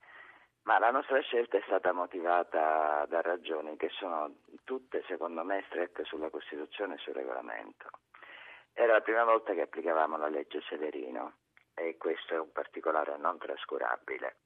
[0.64, 6.04] Ma la nostra scelta è stata motivata da ragioni che sono tutte, secondo me, strette
[6.04, 7.90] sulla Costituzione e sul regolamento.
[8.72, 11.34] Era la prima volta che applicavamo la legge Severino
[11.74, 14.36] e questo è un particolare non trascurabile.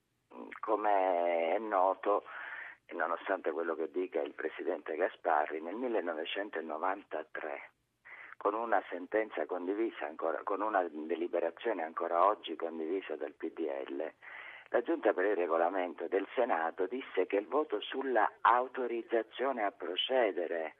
[0.60, 2.24] Come è noto,
[2.92, 7.70] nonostante quello che dica il Presidente Gasparri, nel 1993
[8.36, 14.12] con una sentenza condivisa ancora, con una deliberazione ancora oggi condivisa dal PDL,
[14.70, 20.74] la Giunta per il regolamento del Senato disse che il voto sulla autorizzazione a procedere,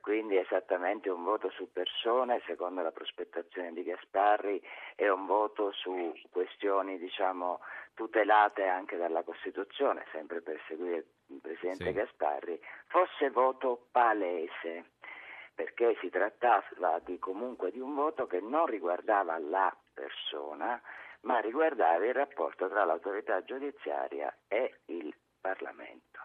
[0.00, 4.60] quindi esattamente un voto su persone, secondo la prospettazione di Gasparri,
[4.96, 7.60] è un voto su questioni diciamo,
[7.94, 11.92] tutelate anche dalla Costituzione, sempre per seguire il Presidente sì.
[11.92, 14.90] Gasparri, fosse voto palese
[15.54, 20.80] perché si trattava di, comunque di un voto che non riguardava la persona,
[21.22, 26.20] ma riguardava il rapporto tra l'autorità giudiziaria e il Parlamento.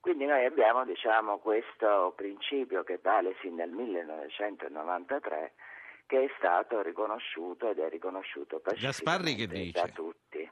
[0.00, 5.54] Quindi noi abbiamo diciamo, questo principio che vale sin dal 1993
[6.06, 10.48] che è stato riconosciuto ed è riconosciuto pacificamente da tutti.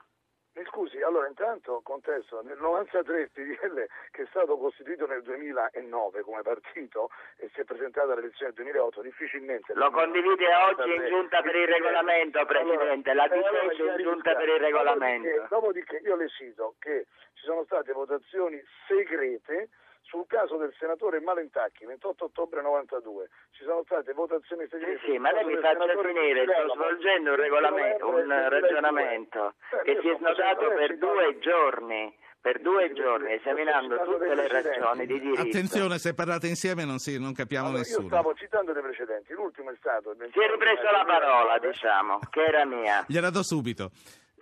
[0.57, 6.23] Mi scusi, allora intanto contesto, nel 93 il PDL che è stato costituito nel 2009
[6.23, 9.75] come partito e si è presentato alle elezioni del 2008 difficilmente...
[9.75, 14.49] Lo condivide oggi in giunta per il regolamento, Presidente, allora, la dice in giunta per
[14.49, 15.29] il regolamento.
[15.29, 19.71] Dopodiché, dopodiché io le cito che ci sono state votazioni segrete
[20.15, 25.01] sul caso del senatore Malentacchi, 28 ottobre 92, ci sono state votazioni segrete.
[25.03, 29.99] Sì, sì ma lei mi faccia finire, sto svolgendo un, regolamento, un ragionamento eh, che
[30.01, 35.41] si è snodato per due giorni per due giorni esaminando tutte le ragioni di diritto.
[35.41, 38.03] Attenzione, se parlate insieme non, si, non capiamo allora, nessuno.
[38.03, 40.15] Io stavo citando dei precedenti, l'ultimo è stato...
[40.15, 43.03] Si è ripreso la parola, diciamo, che era mia.
[43.09, 43.93] Gliela do subito.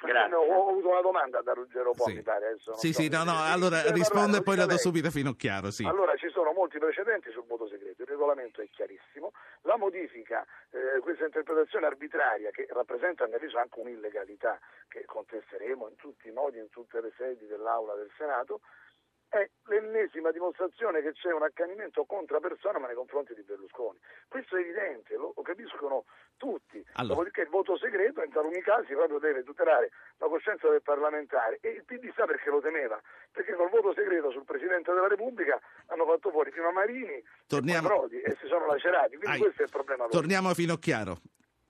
[0.07, 0.35] Grazie.
[0.35, 2.15] Ho avuto una domanda da Ruggero Po, sì.
[2.15, 2.47] mi pare.
[2.47, 3.03] Adesso sì, so.
[3.03, 5.71] sì, no, no, allora risponde e poi la do subito fino chiaro.
[5.71, 5.85] Sì.
[5.85, 10.99] Allora, ci sono molti precedenti sul voto segreto, il regolamento è chiarissimo, la modifica, eh,
[11.01, 16.33] questa interpretazione arbitraria che rappresenta a mio avviso anche un'illegalità che contesteremo in tutti i
[16.33, 18.61] modi, in tutte le sedi dell'Aula del Senato,
[19.33, 23.99] è l'ennesima dimostrazione che c'è un accanimento contra persona ma nei confronti di Berlusconi.
[24.29, 26.05] Questo è evidente, lo, lo capiscono
[26.37, 26.85] tutti.
[27.01, 27.15] Allora.
[27.15, 31.71] Dopodiché il voto segreto in taluni casi proprio deve tutelare la coscienza del parlamentare e
[31.71, 36.05] il PD sa perché lo temeva, perché col voto segreto sul Presidente della Repubblica hanno
[36.05, 37.89] fatto fuori prima Marini Torniamo...
[37.89, 39.41] e Prodi e si sono lacerati, quindi Ai.
[39.41, 40.09] questo è il problema.
[40.09, 41.17] Torniamo fino a chiaro.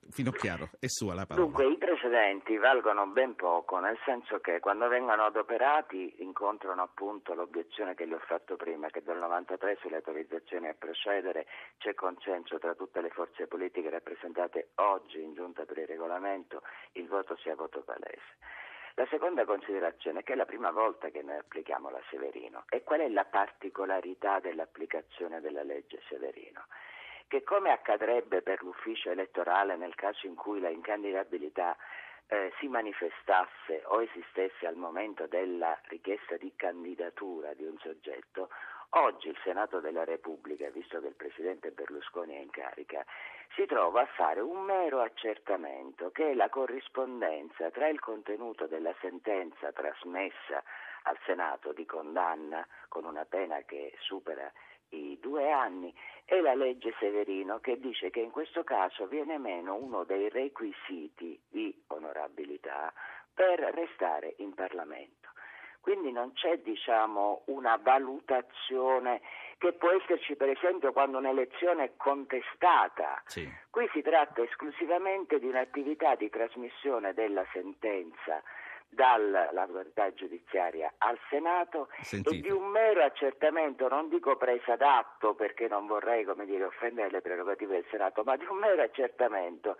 [0.09, 1.45] Finocchiaro, è sua la parola.
[1.45, 7.95] Dunque, i precedenti valgono ben poco, nel senso che quando vengono adoperati incontrano appunto l'obiezione
[7.95, 11.45] che le ho fatto prima, che dal 93 sulle autorizzazioni a procedere
[11.77, 16.61] c'è consenso tra tutte le forze politiche rappresentate oggi in giunta per il regolamento,
[16.93, 18.41] il voto sia voto palese.
[18.95, 22.83] La seconda considerazione è che è la prima volta che noi applichiamo la Severino e
[22.83, 26.67] qual è la particolarità dell'applicazione della legge Severino?
[27.27, 31.75] Che come accadrebbe per l'ufficio elettorale nel caso in cui la incandidabilità
[32.27, 38.49] eh, si manifestasse o esistesse al momento della richiesta di candidatura di un soggetto,
[38.95, 43.03] Oggi il Senato della Repubblica, visto che il Presidente Berlusconi è in carica,
[43.55, 48.93] si trova a fare un mero accertamento che è la corrispondenza tra il contenuto della
[49.01, 50.63] sentenza trasmessa
[51.03, 54.51] al Senato di condanna con una pena che supera
[54.93, 55.93] i due anni
[56.25, 61.39] e la legge Severino che dice che in questo caso viene meno uno dei requisiti
[61.49, 62.93] di onorabilità
[63.33, 65.29] per restare in Parlamento.
[65.81, 69.19] Quindi non c'è diciamo, una valutazione
[69.57, 73.21] che può esserci per esempio quando un'elezione è contestata.
[73.25, 73.51] Sì.
[73.69, 78.41] Qui si tratta esclusivamente di un'attività di trasmissione della sentenza
[78.93, 82.35] dall'autorità giudiziaria al Senato Sentite.
[82.35, 87.09] e di un mero accertamento, non dico presa d'atto perché non vorrei come dire, offendere
[87.09, 89.77] le prerogative del Senato, ma di un mero accertamento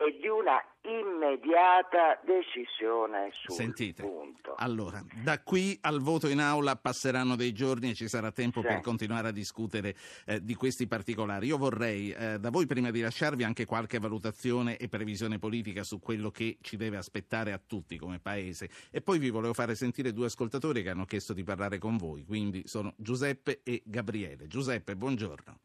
[0.00, 4.54] e di una immediata decisione sul Sentite, punto.
[4.56, 8.68] allora, da qui al voto in aula passeranno dei giorni e ci sarà tempo Sì.
[8.68, 11.48] per continuare a discutere eh, di questi particolari.
[11.48, 15.98] Io vorrei eh, da voi, prima di lasciarvi, anche qualche valutazione e previsione politica su
[15.98, 18.70] quello che ci deve aspettare a tutti come Paese.
[18.92, 22.24] E poi vi volevo fare sentire due ascoltatori che hanno chiesto di parlare con voi,
[22.24, 24.46] quindi sono Giuseppe e Gabriele.
[24.46, 25.58] Giuseppe, buongiorno.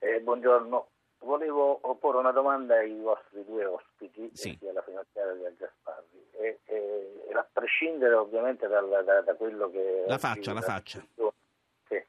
[0.00, 0.90] Eh, buongiorno,
[1.24, 4.56] volevo porre una domanda ai vostri due ospiti, Sì.
[4.58, 9.34] sia alla finanziaria che al Gasparri, e, e- e a prescindere ovviamente dal- da, da
[9.34, 10.04] quello che...
[10.06, 11.04] La faccia, la faccia.
[11.88, 12.02] Sì.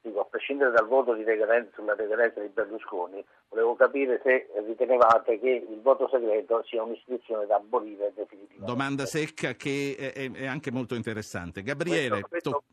[0.00, 5.38] Dico, a prescindere dal voto di decadenza, sulla decadenza di Berlusconi, volevo capire se ritenevate
[5.40, 8.64] che il voto segreto sia un'istituzione da abolire definitivamente.
[8.66, 11.62] Domanda secca che è, è- è anche molto interessante.
[11.62, 12.64] Gabriele, Questo- questo- to-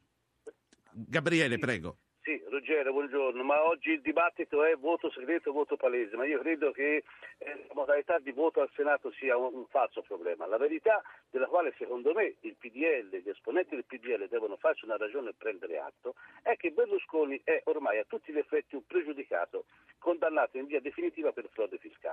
[1.07, 1.95] Gabriele, prego.
[2.23, 3.41] Sì, Ruggero, buongiorno.
[3.41, 7.03] Ma oggi il dibattito è voto segreto o voto palese, ma io credo che
[7.39, 10.45] eh, la modalità di voto al Senato sia un, un falso problema.
[10.45, 14.97] La verità della quale secondo me il PDL, gli esponenti del PDL devono farsi una
[14.97, 19.65] ragione e prendere atto, è che Berlusconi è ormai a tutti gli effetti un pregiudicato,
[19.97, 22.10] condannato in via definitiva per frode fiscale e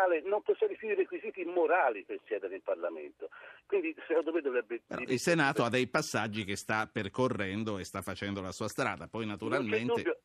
[0.00, 3.28] tale non possiede più i requisiti morali per siedere in Parlamento.
[3.66, 4.80] Quindi secondo me dovrebbe...
[4.86, 9.06] Però il Senato ha dei passaggi che sta percorrendo e sta facendo la sua strada.
[9.08, 10.22] Poi naturalmente.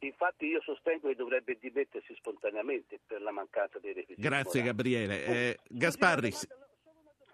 [0.00, 4.20] Infatti io sostengo che dovrebbe dimettersi spontaneamente per la mancanza dei requisiti.
[4.20, 4.76] Grazie morali.
[4.76, 5.24] Gabriele.
[5.24, 6.32] Eh, Gasparri.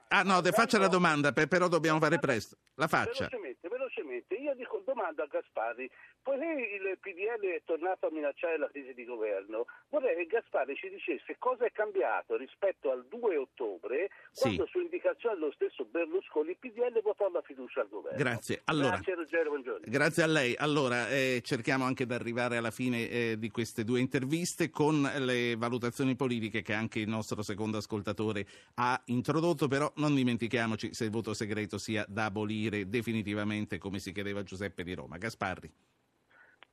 [0.08, 2.56] Ah no, faccia la domanda, pe- però dobbiamo fare presto.
[2.76, 3.26] La faccia.
[3.28, 4.34] Velocemente, velocemente.
[4.36, 4.73] Io dico,
[5.04, 5.90] domando a Gasparri,
[6.22, 6.44] poiché
[6.80, 11.36] il PDL è tornato a minacciare la crisi di governo, vorrei che Gasparri ci dicesse
[11.38, 14.42] cosa è cambiato rispetto al 2 ottobre, Sì.
[14.44, 18.16] quando su indicazione dello stesso Berlusconi il PDL votò la fiducia al governo.
[18.16, 18.62] Grazie.
[18.64, 19.84] Allora, Grazie Ruggero, buongiorno.
[19.86, 20.54] Grazie a lei.
[20.56, 25.56] Allora, eh, cerchiamo anche di arrivare alla fine eh, di queste due interviste con le
[25.56, 31.10] valutazioni politiche che anche il nostro secondo ascoltatore ha introdotto, però non dimentichiamoci se il
[31.10, 35.18] voto segreto sia da abolire definitivamente come si chiedeva Giuseppe di Roma.
[35.18, 35.72] Gasparri.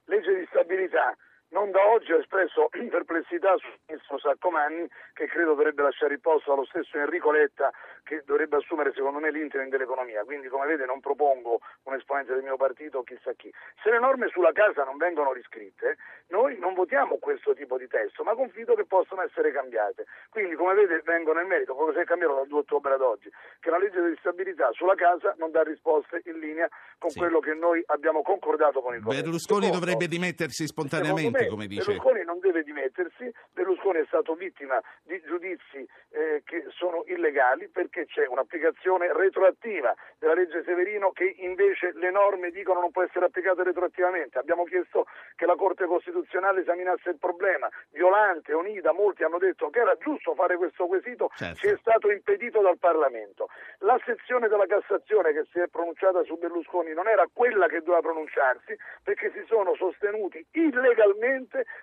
[0.06, 1.16] legge di stabilità.
[1.52, 6.54] Non da oggi ho espresso perplessità sul ministro Saccomanni che credo dovrebbe lasciare il posto
[6.54, 7.72] allo stesso Enrico Letta
[8.04, 10.24] che dovrebbe assumere secondo me l'interim dell'economia.
[10.24, 13.52] Quindi come vede non propongo un esponente del mio partito o chissà chi.
[13.84, 15.98] Se le norme sulla casa non vengono riscritte
[16.32, 20.06] noi non votiamo questo tipo di testo ma confido che possano essere cambiate.
[20.30, 23.30] Quindi come vede vengo nel merito, cosa è cambiato dal 2 ottobre ad oggi?
[23.60, 27.20] Che la legge di stabilità sulla casa non dà risposte in linea con Sì.
[27.20, 29.24] quello che noi abbiamo concordato con il governo.
[29.24, 31.86] Berlusconi Secondo, dovrebbe dimettersi spontaneamente, me come dice.
[31.86, 38.06] Berlusconi non deve dimettersi, Berlusconi è stato vittima di giudizi eh, che sono illegali perché
[38.06, 43.64] c'è un'applicazione retroattiva della legge Severino che invece le norme dicono non può essere applicata
[43.64, 44.38] retroattivamente.
[44.38, 47.70] Abbiamo chiesto che la Corte Costituzionale esaminasse il problema.
[47.92, 51.56] Violante, Onida, molti hanno detto che era giusto fare questo quesito, Certo.
[51.56, 53.48] ci è stato impedito dal Parlamento.
[53.80, 58.02] La sezione della Cassazione che si è pronunciata su Berlusconi non era quella che doveva
[58.02, 61.31] pronunciarsi perché si sono sostenuti illegalmente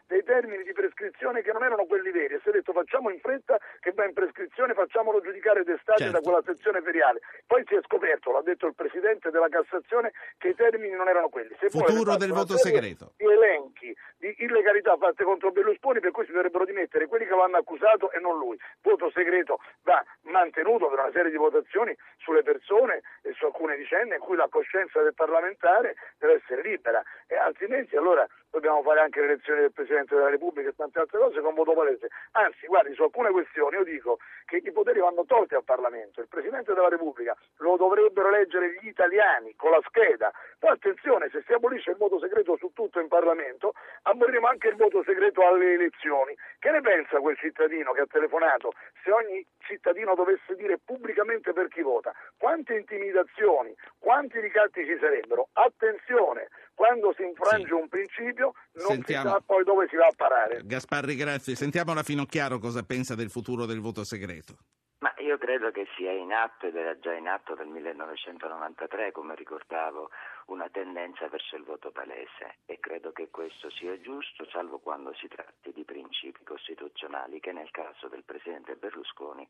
[0.07, 3.19] dei termini di prescrizione che non erano quelli veri e si è detto facciamo in
[3.21, 6.13] fretta che va in prescrizione, facciamolo giudicare d'estate Certo.
[6.13, 7.21] da quella sezione feriale.
[7.47, 11.29] Poi si è scoperto, l'ha detto il Presidente della Cassazione, che i termini non erano
[11.29, 11.55] quelli.
[11.59, 13.13] Se poi Futuro del voto segreto.
[13.17, 17.45] Di elenchi di illegalità fatte contro Berlusconi per cui si dovrebbero dimettere quelli che lo
[17.45, 18.59] hanno accusato e non lui.
[18.83, 24.17] Voto segreto va mantenuto per una serie di votazioni sulle persone e su alcune vicende
[24.17, 29.21] in cui la coscienza del parlamentare deve essere libera e altrimenti allora dobbiamo fare anche
[29.21, 32.09] le elezioni del Presidente della Repubblica e tante altre cose con voto palese.
[32.33, 36.21] Anzi, guardi, su alcune questioni io dico che i poteri vanno tolti al Parlamento.
[36.21, 40.33] Il Presidente della Repubblica lo dovrebbero eleggere gli italiani con la scheda.
[40.61, 44.77] Ma attenzione, se si abolisce il voto segreto su tutto in Parlamento, aboliremo anche il
[44.77, 46.37] voto segreto alle elezioni.
[46.59, 51.69] Che ne pensa quel cittadino che ha telefonato se ogni cittadino dovesse dire pubblicamente per
[51.69, 52.13] chi vota?
[52.39, 55.49] Quante intimidazioni, quanti ricatti ci sarebbero?
[55.53, 57.73] Attenzione, quando si infrange sì.
[57.73, 59.31] un principio non Sentiamo...
[59.31, 60.61] si sa poi dove si va a parare.
[60.63, 61.57] Gasparri, grazie.
[61.57, 64.55] Sentiamo la Finocchiaro cosa pensa del futuro del voto segreto.
[65.01, 69.35] Ma io credo che sia in atto ed era già in atto dal 1993, come
[69.35, 70.11] ricordavo,
[70.47, 75.27] una tendenza verso il voto palese e credo che questo sia giusto, salvo quando si
[75.27, 79.49] tratti di principi costituzionali che nel caso del Presidente Berlusconi,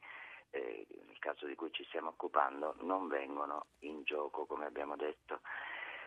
[0.51, 5.41] eh, nel caso di cui ci stiamo occupando, non vengono in gioco, come abbiamo detto.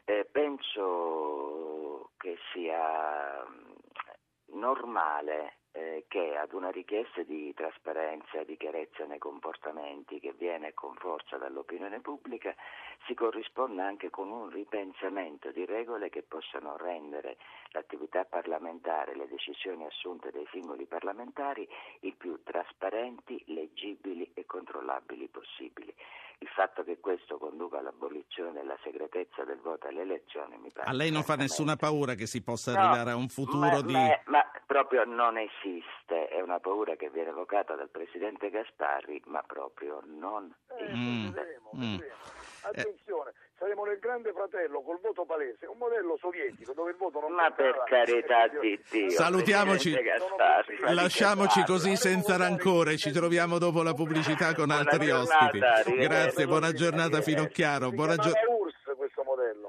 [0.05, 8.57] Eh, penso che sia mm, normale eh, che ad una richiesta di trasparenza e di
[8.57, 12.53] chiarezza nei comportamenti che viene con forza dall'opinione pubblica
[13.05, 17.37] si corrisponda anche con un ripensamento di regole che possano rendere
[17.69, 21.67] l'attività parlamentare, le decisioni assunte dai singoli parlamentari
[22.01, 25.93] il più trasparenti, leggibili e controllabili possibili.
[26.41, 30.89] Il fatto che questo conduca all'abolizione della segretezza del voto alle elezioni mi pare.
[30.89, 33.81] A lei non fa nessuna paura che si possa no, arrivare a un futuro ma,
[33.81, 33.93] di.
[33.93, 39.43] Ma, ma proprio non esiste, è una paura che viene evocata dal presidente Gasparri, ma
[39.43, 40.97] proprio non eh, esiste.
[40.97, 41.29] Mm.
[41.29, 42.01] Vedremo, vedremo.
[42.01, 42.11] Eh.
[42.63, 47.33] Attenzione, saremo nel grande fratello col voto palese, un modello sovietico dove il voto non
[47.33, 49.09] Ma per carità di Dio.
[49.11, 49.95] Salutiamoci,
[50.89, 55.59] lasciamoci così senza rancore, ci troviamo dopo la pubblicità con altri ospiti.
[55.95, 57.91] Grazie, buona giornata Finocchiaro.
[57.91, 58.49] Buona giornata.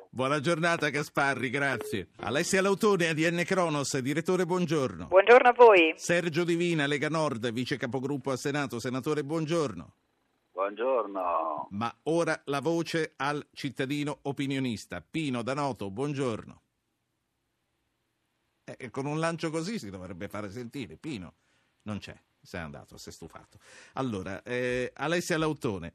[0.09, 2.09] Buona giornata Gasparri, grazie.
[2.21, 5.07] Alessia Lautone, ADN Cronos, direttore, buongiorno.
[5.07, 5.93] Buongiorno a voi.
[5.97, 9.93] Sergio Divina, Lega Nord, vice capogruppo al Senato, senatore, buongiorno.
[10.63, 11.67] Buongiorno.
[11.71, 15.01] Ma ora la voce al cittadino opinionista.
[15.01, 16.63] Pino Danoto, buongiorno.
[18.63, 20.97] Eh, con un lancio così si dovrebbe fare sentire.
[20.97, 21.35] Pino,
[21.83, 23.59] non c'è, se è andato, si è stufato.
[23.95, 25.95] Allora, eh, Alessia Lautone.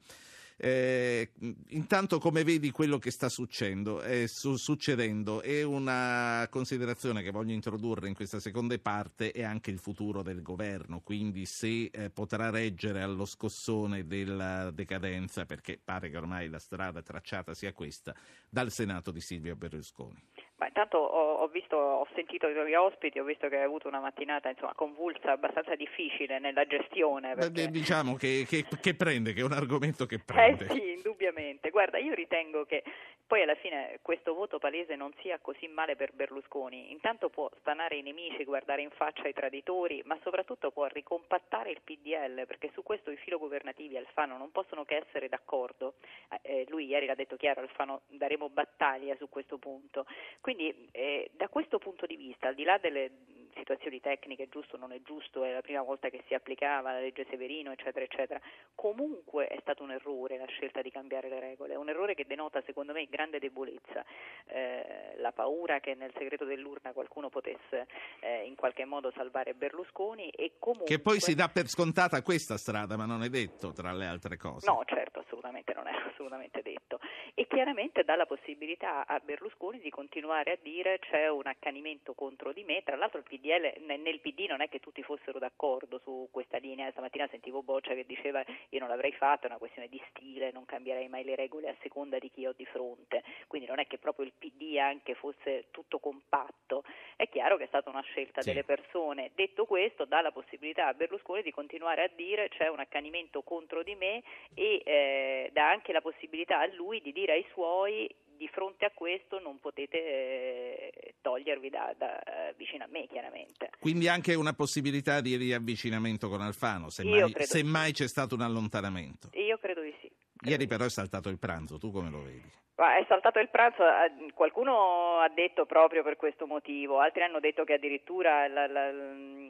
[0.59, 1.29] Eh,
[1.69, 7.53] intanto come vedi quello che sta succedendo, è, su, succedendo è una considerazione che voglio
[7.53, 12.49] introdurre in questa seconda parte è anche il futuro del governo, quindi se eh, potrà
[12.49, 18.15] reggere allo scossone della decadenza, perché pare che ormai la strada tracciata sia questa,
[18.49, 20.23] dal Senato di Silvio Berlusconi.
[20.57, 23.99] Ma intanto ho, ho, visto, ho sentito gli ospiti, ho visto che hai avuto una
[23.99, 27.33] mattinata insomma, convulsa, abbastanza difficile nella gestione.
[27.33, 27.51] Perché...
[27.51, 30.65] Beh, diciamo che, che, che, prende, che è un argomento che eh prende.
[30.65, 31.69] Eh sì, indubbiamente.
[31.69, 32.83] Guarda, io ritengo che
[33.27, 36.91] poi alla fine questo voto palese non sia così male per Berlusconi.
[36.91, 41.81] Intanto può stanare i nemici, guardare in faccia i traditori, ma soprattutto può ricompattare il
[41.83, 45.95] PDL, perché su questo i filogovernativi Alfano non possono che essere d'accordo.
[46.41, 50.05] Eh, lui ieri l'ha detto chiaro, Alfano daremo battaglia su questo punto.
[50.39, 53.11] Quindi eh, da questo punto di vista, al di là delle
[53.57, 56.99] situazioni tecniche, giusto o non è giusto, è la prima volta che si applicava la
[56.99, 58.39] legge Severino, eccetera, eccetera,
[58.75, 62.25] comunque è stato un errore la scelta di cambiare le regole, è un errore che
[62.25, 64.05] denota secondo me grande debolezza,
[64.45, 67.87] eh, la paura che nel segreto dell'urna qualcuno potesse
[68.19, 70.87] eh, in qualche modo salvare Berlusconi e comunque...
[70.87, 74.37] Che poi si dà per scontata questa strada, ma non è detto tra le altre
[74.37, 74.69] cose.
[74.69, 76.99] No, certo, assolutamente non è assolutamente detto.
[77.33, 82.53] E chiaramente dà la possibilità a Berlusconi di continuare a dire c'è un accanimento contro
[82.53, 86.27] di me, tra l'altro il PDL, nel PD non è che tutti fossero d'accordo su
[86.31, 90.01] questa linea, stamattina sentivo Boccia che diceva io non l'avrei fatto, è una questione di
[90.09, 93.79] stile, non cambierei mai le regole a seconda di chi ho di fronte, quindi non
[93.79, 96.83] è che proprio il PD anche fosse tutto compatto,
[97.15, 98.49] è chiaro che è stata una scelta sì.
[98.49, 99.31] delle persone.
[99.35, 103.83] Detto questo, dà la possibilità a Berlusconi di continuare a dire c'è un accanimento contro
[103.83, 108.47] di me e eh, dà anche la possibilità a lui di dire ai suoi di
[108.47, 113.69] fronte a questo non potete eh, togliervi da, da, eh, vicino a me, chiaramente.
[113.79, 118.41] Quindi anche una possibilità di riavvicinamento con Alfano, se mai, se mai c'è stato un
[118.41, 119.29] allontanamento.
[119.33, 120.07] Io credo di sì.
[120.37, 122.49] Credo Ieri però è saltato il pranzo, tu come lo vedi?
[122.77, 127.63] È saltato il pranzo, eh, qualcuno ha detto proprio per questo motivo, altri hanno detto
[127.63, 128.91] che addirittura la, la,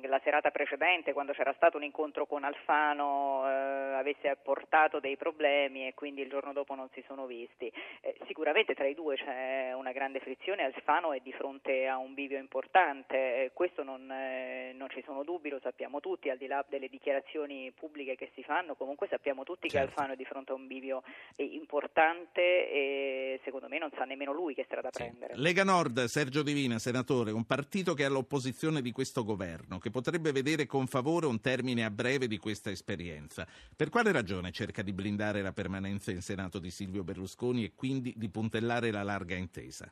[0.08, 5.88] la serata precedente, quando c'era stato un incontro con Alfano, eh, avesse portato dei problemi
[5.88, 7.72] e quindi il giorno dopo non si sono visti.
[8.02, 12.14] Eh, sicuramente tra i due c'è una grande frizione, Alfano è di fronte a un
[12.14, 16.48] bivio importante, eh, questo non, eh, non, ci sono dubbi, lo sappiamo tutti, al di
[16.48, 19.86] là delle dichiarazioni pubbliche che si fanno, comunque sappiamo tutti certo.
[19.86, 21.04] che Alfano è di fronte a un bivio
[21.36, 22.42] eh, importante.
[22.72, 25.04] E, secondo me non sa nemmeno lui che strada sì.
[25.04, 25.34] prendere.
[25.36, 30.32] Lega Nord, Sergio Divina, senatore, un partito che è all'opposizione di questo governo, che potrebbe
[30.32, 33.48] vedere con favore un termine a breve di questa esperienza.
[33.76, 38.14] Per quale ragione cerca di blindare la permanenza in Senato di Silvio Berlusconi e quindi
[38.16, 39.92] di puntellare la larga intesa?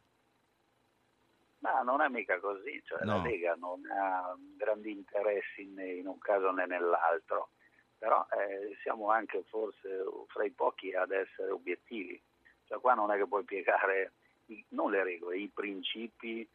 [1.60, 3.18] Ma non è mica così, cioè No.
[3.18, 7.49] la Lega non ha grandi interessi né in un caso né nell'altro,
[7.97, 9.89] però eh, siamo anche forse
[10.28, 12.22] fra i pochi ad essere obiettivi,
[12.68, 14.12] cioè qua non è che puoi piegare
[14.47, 16.47] i- non le regole, i principi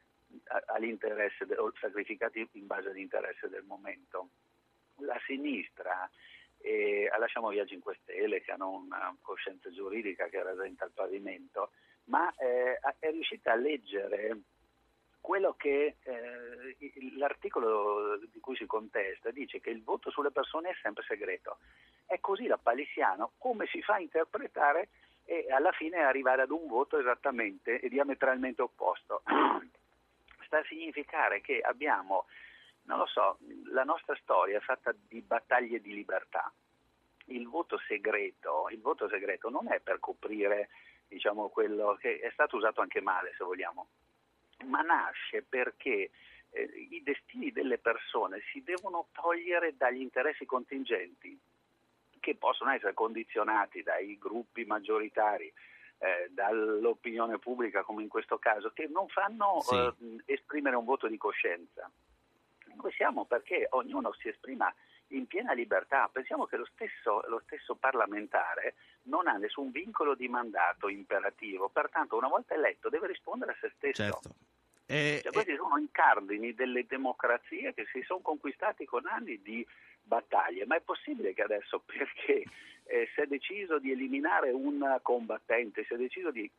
[0.67, 4.31] all'interesse o sacrificati in base all'interesse del momento.
[4.99, 6.09] La sinistra,
[6.59, 11.71] eh, lasciamo via 5 Stelle che hanno una coscienza giuridica che rasenta il pavimento,
[12.05, 14.41] ma eh, è riuscita a leggere
[15.21, 16.77] quello che eh,
[17.17, 21.59] l'articolo di cui si contesta dice che il voto sulle persone è sempre segreto.
[22.07, 24.89] È così la Palissiano come si fa a interpretare
[25.25, 29.23] e alla fine arrivare ad un voto esattamente e diametralmente opposto.
[30.51, 32.27] Sta a significare che abbiamo,
[32.87, 33.39] non lo so,
[33.71, 36.53] la nostra storia è fatta di battaglie di libertà.
[37.27, 40.71] Il voto segreto, il voto segreto non è per coprire
[41.07, 43.91] diciamo, quello che è stato usato anche male, se vogliamo,
[44.65, 46.11] ma nasce perché
[46.51, 51.39] eh, i destini delle persone si devono togliere dagli interessi contingenti
[52.19, 55.53] che possono essere condizionati dai gruppi maggioritari,
[56.01, 59.75] eh, dall'opinione pubblica come in questo caso, che non fanno Sì.
[59.77, 59.95] eh,
[60.27, 61.91] esprimere un voto di coscienza.
[62.75, 64.73] Noi siamo perché ognuno si esprima
[65.09, 66.09] in piena libertà.
[66.11, 72.17] Pensiamo che lo stesso, lo stesso parlamentare non ha nessun vincolo di mandato imperativo, pertanto
[72.17, 74.03] una volta eletto deve rispondere a se stesso.
[74.03, 74.35] Certo.
[74.87, 79.65] Eh, Cioè, questi sono i cardini delle democrazie che si sono conquistati con anni di
[80.03, 82.45] battaglie, ma è possibile che adesso, perché
[82.85, 86.51] eh, si è deciso di eliminare un combattente, si è deciso di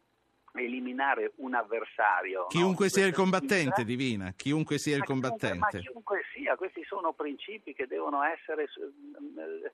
[0.54, 2.48] eliminare un avversario.
[2.48, 5.58] chiunque no, sia il combattente, Divina, chiunque sia il combattente.
[5.58, 9.72] Ma chiunque sia, questi sono principi che devono essere eh,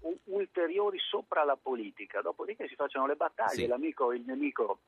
[0.00, 3.66] u- ulteriori sopra la politica, dopodiché si facciano le battaglie, Sì.
[3.66, 4.80] l'amico, il nemico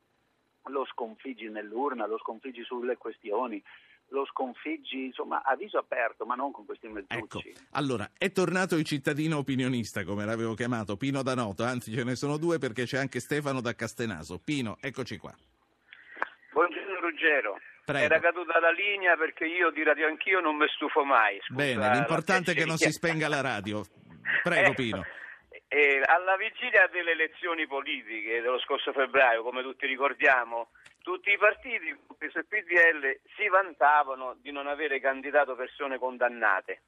[0.64, 3.62] lo sconfiggi nell'urna, lo sconfiggi sulle questioni,
[4.10, 6.94] lo sconfiggi insomma a viso aperto, ma non con questi Ecco,
[7.38, 7.54] mezzucci.
[7.72, 12.36] allora, è tornato il cittadino opinionista, come l'avevo chiamato, Pino Danoto, anzi ce ne sono
[12.36, 14.38] due perché c'è anche Stefano da Castenaso.
[14.38, 15.32] Pino, eccoci qua.
[16.52, 17.58] Buongiorno Ruggero.
[17.84, 18.04] Prego.
[18.04, 21.38] Era caduta la linea perché io di Radio Anch'io non mi stufo mai.
[21.42, 23.84] scusa Bene, l'importante è che non si spenga la radio.
[24.42, 25.04] Prego Eh, Pino.
[25.68, 30.68] eh, alla vigilia delle elezioni politiche dello scorso febbraio, come tutti ricordiamo,
[31.02, 36.82] tutti i partiti, compreso il PDL, si vantavano di non avere candidato persone condannate.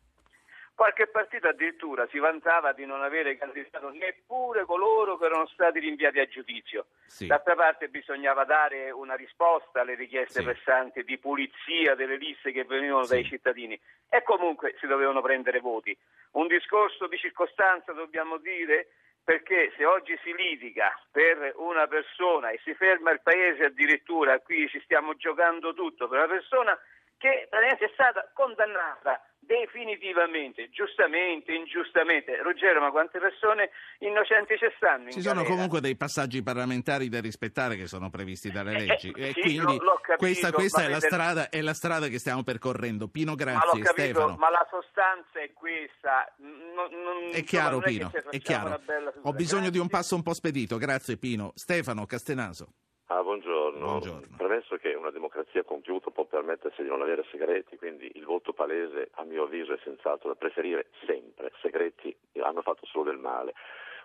[0.74, 6.18] Qualche partito addirittura si vantava di non avere candidato neppure coloro che erano stati rinviati
[6.18, 6.86] a giudizio.
[7.06, 7.26] Sì.
[7.26, 10.44] D'altra parte bisognava dare una risposta alle richieste Sì.
[10.44, 13.14] pressanti di pulizia delle liste che venivano Sì.
[13.14, 15.96] dai cittadini e comunque si dovevano prendere voti.
[16.32, 18.88] Un discorso di circostanza dobbiamo dire
[19.24, 24.68] perché se oggi si litiga per una persona e si ferma il paese addirittura, qui
[24.68, 26.78] ci stiamo giocando tutto per una persona
[27.18, 32.40] che praticamente è stata condannata definitivamente, giustamente, ingiustamente.
[32.42, 35.04] Ruggero, ma quante persone innocenti ci stanno?
[35.04, 35.52] in Ci sono galera?
[35.54, 39.40] comunque dei passaggi parlamentari da rispettare che sono previsti dalle Eh, leggi eh, e sì,
[39.40, 42.42] quindi l'ho- l'ho capito, questa, questa ma è, la strada, è la strada che stiamo
[42.42, 43.08] percorrendo.
[43.08, 43.80] Pino, Ma grazie.
[43.82, 44.36] capito, Stefano.
[44.36, 46.32] ma la sostanza è questa.
[46.38, 48.80] Non- non- È insomma, chiaro, che Pino, è chiaro.
[49.22, 49.88] Ho bisogno di un Grazie.
[49.88, 50.76] passo un po' spedito.
[50.78, 51.52] Grazie, Pino.
[51.54, 52.68] Stefano Castenaso.
[53.12, 53.78] Ah, buongiorno.
[53.78, 54.36] Buongiorno.
[54.38, 59.10] Premesso che una democrazia compiuta può permettersi di non avere segreti, quindi il voto palese,
[59.16, 61.52] a mio avviso, è senz'altro da preferire sempre.
[61.60, 63.52] Segreti hanno fatto solo del male.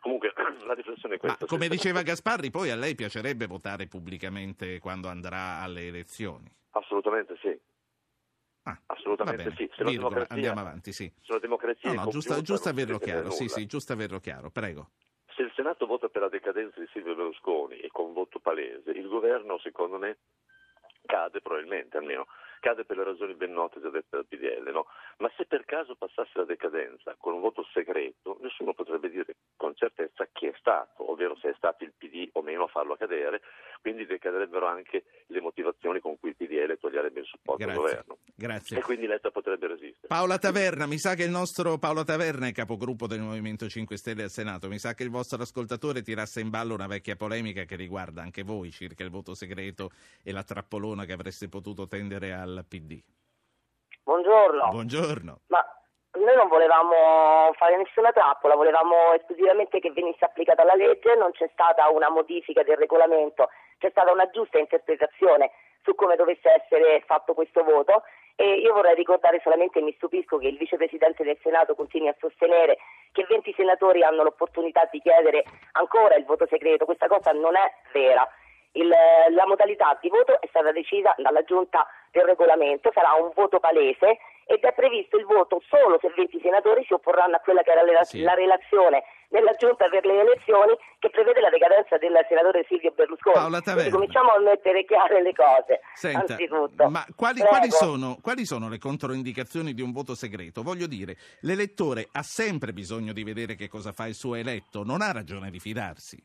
[0.02, 0.34] Comunque,
[0.68, 1.46] la riflessione è Ma questa.
[1.46, 6.54] come Sì, diceva Gasparri, poi a lei piacerebbe votare pubblicamente quando andrà alle elezioni?
[6.72, 7.58] Assolutamente sì.
[8.64, 9.56] Ah, Assolutamente bene.
[9.56, 9.70] sì.
[9.74, 11.10] Se la Virgola, andiamo avanti, sì.
[11.22, 13.30] Se una democrazia No, no, compiuta, giusto, giusto non si averlo chiaro.
[13.30, 14.50] Sì, sì, giusto averlo chiaro.
[14.50, 14.90] Prego.
[15.38, 19.08] Se il Senato vota per la decadenza di Silvio Berlusconi e con voto palese, il
[19.08, 20.18] governo, secondo me,
[21.06, 22.26] cade probabilmente, almeno
[22.60, 24.88] cade per le ragioni ben note già dette dal PDL, no?
[25.18, 29.76] Ma se per caso passasse la decadenza con un voto segreto, nessuno potrebbe dire con
[29.76, 33.42] certezza chi è stato, ovvero se è stato il PD o meno a farlo cadere,
[33.82, 37.84] quindi decaderebbero anche le motivazioni con cui il PDL toglierebbe il supporto al Grazie.
[37.84, 38.18] governo.
[38.36, 38.78] Grazie.
[38.78, 40.08] E quindi Letta potrebbe resistere.
[40.08, 44.24] Paola Taverna, mi sa che il nostro Paolo Taverna è capogruppo del Movimento 5 Stelle
[44.24, 44.68] al Senato.
[44.68, 48.44] Mi sa che il vostro ascoltatore tirasse in ballo una vecchia polemica che riguarda anche
[48.44, 49.90] voi circa il voto segreto
[50.24, 53.02] e la trappolona che avreste potuto tendere al PD.
[54.04, 54.70] Buongiorno.
[54.70, 55.42] Buongiorno.
[55.48, 55.64] Ma
[56.14, 61.50] noi non volevamo fare nessuna trappola, volevamo esclusivamente che venisse applicata la legge, non c'è
[61.52, 65.52] stata una modifica del regolamento, c'è stata una giusta interpretazione
[65.84, 68.04] su come dovesse essere fatto questo voto
[68.36, 72.78] e io vorrei ricordare solamente, mi stupisco che il vicepresidente del Senato continui a sostenere
[73.12, 75.44] che 20 senatori hanno l'opportunità di chiedere
[75.74, 78.28] ancora il voto segreto, questa cosa non è vera.
[78.78, 83.60] Il, la modalità di voto è stata decisa dalla giunta del regolamento, sarà un voto
[83.60, 84.18] palese
[84.50, 87.84] ed è previsto il voto solo se 20 senatori si opporranno a quella che era
[87.84, 88.22] la, Sì.
[88.22, 93.36] la relazione della giunta per le elezioni che prevede la decadenza del senatore Silvio Berlusconi.
[93.36, 93.92] Paola Quindi Taverna.
[93.92, 95.82] cominciamo a mettere chiare le cose.
[95.94, 96.90] Senta, Anzitutto.
[96.90, 100.62] ma quali, quali sono, quali sono le controindicazioni di un voto segreto?
[100.64, 105.02] Voglio dire, l'elettore ha sempre bisogno di vedere che cosa fa il suo eletto, non
[105.02, 106.18] ha ragione di fidarsi.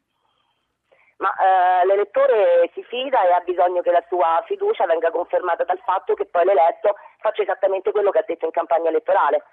[1.22, 5.78] Ma eh, l'elettore si fida e ha bisogno che la sua fiducia venga confermata dal
[5.84, 9.44] fatto che poi l'eletto faccia esattamente quello che ha detto in campagna elettorale.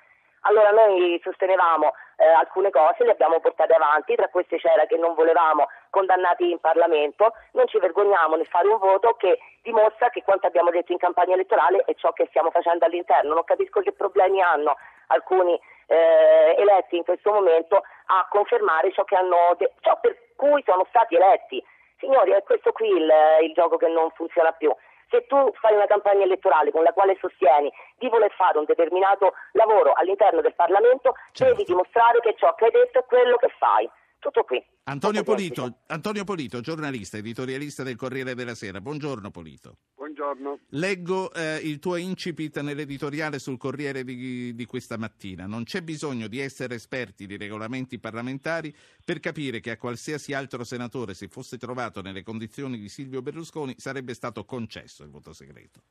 [0.44, 5.14] Allora noi sostenevamo eh, alcune cose, le abbiamo portate avanti, tra queste c'era che non
[5.14, 10.48] volevamo condannati in Parlamento, non ci vergogniamo nel fare un voto che dimostra che quanto
[10.48, 13.36] abbiamo detto in campagna elettorale è ciò che stiamo facendo all'interno.
[13.36, 14.76] Non capisco che problemi hanno
[15.08, 15.60] alcuni
[15.90, 20.86] eh, eletti in questo momento a confermare ciò, che hanno de- ciò per cui sono
[20.90, 21.64] stati eletti.
[21.98, 23.12] Signori, è questo qui il,
[23.42, 24.74] il gioco che non funziona più.
[25.10, 29.34] Se tu fai una campagna elettorale con la quale sostieni di voler fare un determinato
[29.54, 31.54] lavoro all'interno del Parlamento, Certo.
[31.56, 33.90] devi dimostrare che ciò che hai detto è quello che fai.
[34.20, 34.62] Tutto qui.
[34.84, 35.24] Antonio.
[35.24, 38.82] Polito, Antonio Polito, giornalista, editorialista del Corriere della Sera.
[38.82, 39.78] Buongiorno Polito.
[39.96, 40.60] Buongiorno.
[40.72, 45.46] Leggo eh, il tuo incipit nell'editoriale sul Corriere di, di questa mattina.
[45.46, 50.66] Non c'è bisogno di essere esperti di regolamenti parlamentari per capire che a qualsiasi altro
[50.66, 55.82] senatore si fosse trovato nelle condizioni di Silvio Berlusconi sarebbe stato concesso il voto segreto.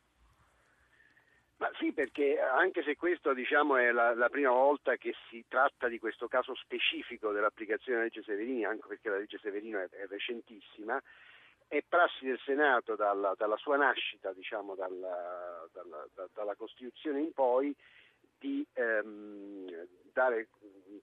[1.79, 6.01] Sì, perché anche se questo diciamo, è la, la prima volta che si tratta di
[6.01, 11.01] questo caso specifico dell'applicazione della legge Severini, anche perché la legge Severino è, è recentissima,
[11.69, 17.33] è prassi del Senato dalla, dalla sua nascita, diciamo, dalla, dalla- da- dalla Costituzione in
[17.33, 17.73] poi,
[18.41, 20.49] di ehm, dare-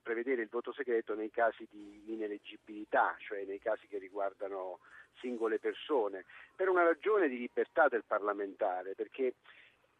[0.02, 4.80] prevedere il voto segreto nei casi di ineleggibilità, cioè nei casi che riguardano
[5.20, 9.34] singole persone, per una ragione di libertà del parlamentare, perché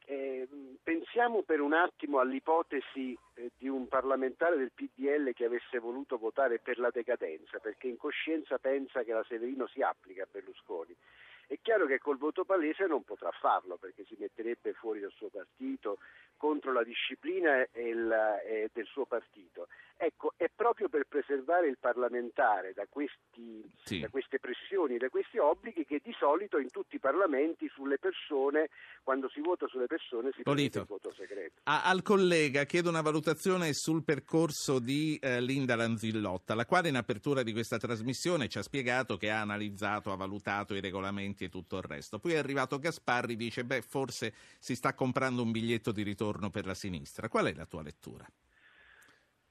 [0.06, 0.48] eh,
[0.82, 6.60] pensiamo per un attimo all'ipotesi eh, di un parlamentare del PDL che avesse voluto votare
[6.60, 10.94] per la decadenza, perché in coscienza pensa che la Severino si applica a Berlusconi.
[11.48, 15.28] È chiaro che col voto palese non potrà farlo perché si metterebbe fuori dal suo
[15.28, 15.98] partito
[16.36, 19.68] contro la disciplina il- e del suo partito.
[19.96, 24.00] Ecco, è proprio per preservare il parlamentare da, questi, Sì.
[24.00, 28.68] da queste pressioni, da questi obblighi che di solito in tutti i parlamenti sulle persone,
[29.04, 30.80] quando si vota sulle persone, si Polito.
[30.80, 31.60] il voto segreto.
[31.62, 36.96] A- al collega chiedo una valutazione sul percorso di eh, Linda Lanzillotta, la quale in
[36.96, 41.48] apertura di questa trasmissione ci ha spiegato che ha analizzato, ha valutato i regolamenti e
[41.48, 42.18] tutto il resto.
[42.18, 46.66] Poi è arrivato Gasparri, dice, beh, forse si sta comprando un biglietto di ritorno per
[46.66, 47.28] la sinistra.
[47.28, 48.26] Qual è la tua lettura?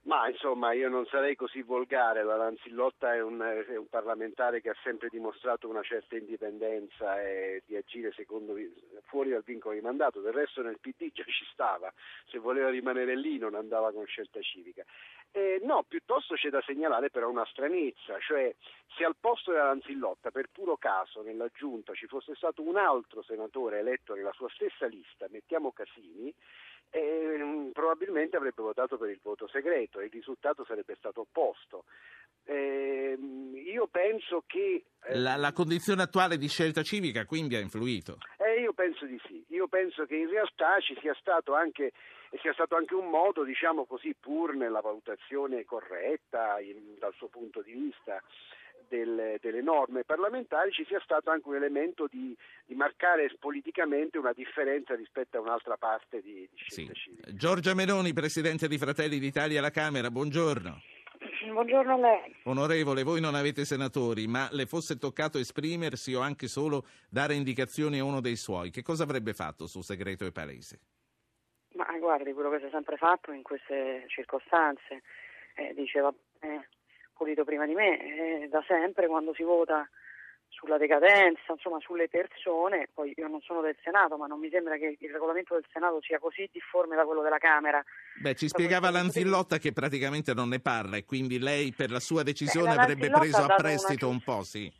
[0.06, 4.70] Ma insomma io non sarei così volgare, la Lanzillotta è un, è un parlamentare che
[4.70, 8.54] ha sempre dimostrato una certa indipendenza e di agire secondo,
[9.06, 11.92] fuori dal vincolo di mandato, del resto nel PD già ci stava,
[12.28, 14.84] se voleva rimanere lì non andava con scelta civica.
[15.32, 18.54] Eh, no, piuttosto c'è da segnalare però una stranezza, cioè
[18.96, 23.24] se al posto della Lanzillotta per puro caso nella giunta ci fosse stato un altro
[23.24, 26.32] senatore eletto nella sua stessa lista, mettiamo Casini,
[26.92, 31.86] ehm, probabilmente avrebbe votato per il voto segreto e il risultato sarebbe stato opposto.
[32.46, 34.86] Ehm, io penso che...
[35.04, 38.18] eh, La, la condizione attuale di scelta civica quindi ha influito.
[38.38, 41.92] eh, io penso di sì, io penso che in realtà ci sia stato anche,
[42.42, 47.62] sia stato anche un modo, diciamo così, pur nella valutazione corretta in- dal suo punto
[47.62, 48.22] di vista
[48.90, 54.34] delle, delle norme parlamentari, ci sia stato anche un elemento di, di marcare politicamente una
[54.34, 57.34] differenza rispetto a un'altra parte di, di scelta civica.
[57.34, 60.82] Giorgia Meloni, Presidente di Fratelli d'Italia alla Camera, buongiorno.
[61.52, 62.36] Buongiorno a lei.
[62.44, 68.00] Onorevole, voi non avete senatori, ma le fosse toccato esprimersi o anche solo dare indicazioni
[68.00, 70.80] a uno dei suoi, che cosa avrebbe fatto su segreto e palese?
[71.76, 75.02] Ma guardi, quello che si è sempre fatto in queste circostanze,
[75.56, 76.68] eh, diceva eh,
[77.16, 79.88] Polito prima di me, eh, da sempre quando si vota
[80.50, 84.78] sulla decadenza, insomma sulle persone, poi io non sono del Senato, ma non mi sembra
[84.78, 87.84] che il regolamento del Senato sia così difforme da quello della Camera.
[88.22, 92.24] Beh, ci spiegava Lanzillotta che praticamente non ne parla e quindi lei per la sua
[92.24, 94.72] decisione Beh, la avrebbe preso a dato una prestito un po', sì.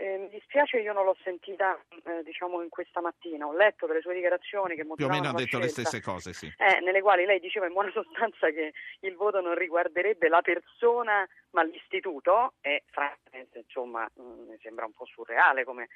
[0.00, 4.00] Eh, mi dispiace, io non l'ho sentita eh, diciamo in questa mattina, ho letto delle
[4.00, 5.90] sue dichiarazioni che Più o meno ha detto le scelta.
[5.90, 6.46] stesse cose, sì.
[6.56, 11.28] Eh, nelle quali lei diceva in buona sostanza che il voto non riguarderebbe la persona
[11.50, 15.88] ma l'istituto e francamente insomma mh, mi sembra un po' surreale come,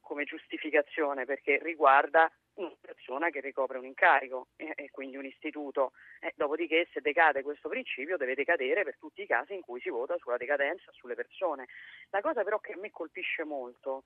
[0.00, 5.92] come giustificazione perché riguarda una persona che ricopre un incarico e, e quindi un istituto.
[6.20, 9.90] Eh, dopodiché se decade questo principio deve decadere per tutti i casi in cui si
[9.90, 11.66] vota sulla decadenza sulle persone.
[12.10, 14.04] La cosa però che a me colpisce molto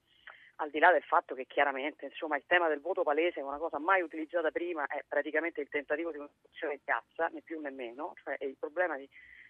[0.57, 3.57] al di là del fatto che chiaramente insomma, il tema del voto palese è una
[3.57, 7.61] cosa mai utilizzata prima, è praticamente il tentativo di una soluzione di piazza, né più
[7.61, 9.09] né meno, cioè è il problema di,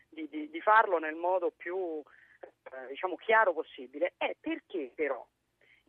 [0.09, 2.01] di, di, di farlo nel modo più
[2.41, 5.27] eh, diciamo, chiaro possibile, è perché però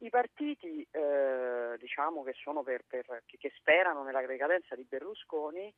[0.04, 5.74] i partiti eh, diciamo che, per, per, che, sperano nella decadenza di Berlusconi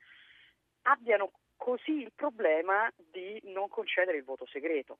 [0.83, 4.99] abbiano così il problema di non concedere il voto segreto.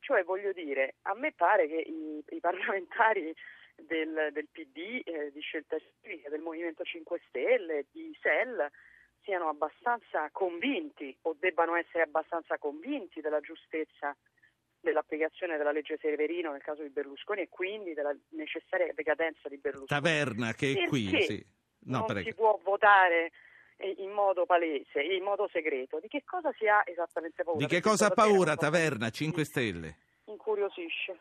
[0.00, 3.34] Cioè, voglio dire, a me pare che i, i parlamentari
[3.74, 8.70] del, del PD, eh, di Scelta Civica, del Movimento 5 Stelle, di SEL,
[9.22, 14.16] siano abbastanza convinti o debbano essere abbastanza convinti della giustezza
[14.88, 20.00] dell'applicazione della legge Severino nel caso di Berlusconi e quindi della necessaria decadenza di Berlusconi.
[20.00, 21.46] Taverna che è Perché qui, sì.
[21.86, 22.28] No, non prego.
[22.28, 23.30] si può votare
[23.98, 26.00] in modo palese, in modo segreto.
[26.00, 27.58] Di che cosa si ha esattamente paura?
[27.60, 29.96] Di che Perché cosa ha paura Taverna 5 Stelle?
[30.24, 31.16] Incuriosisce.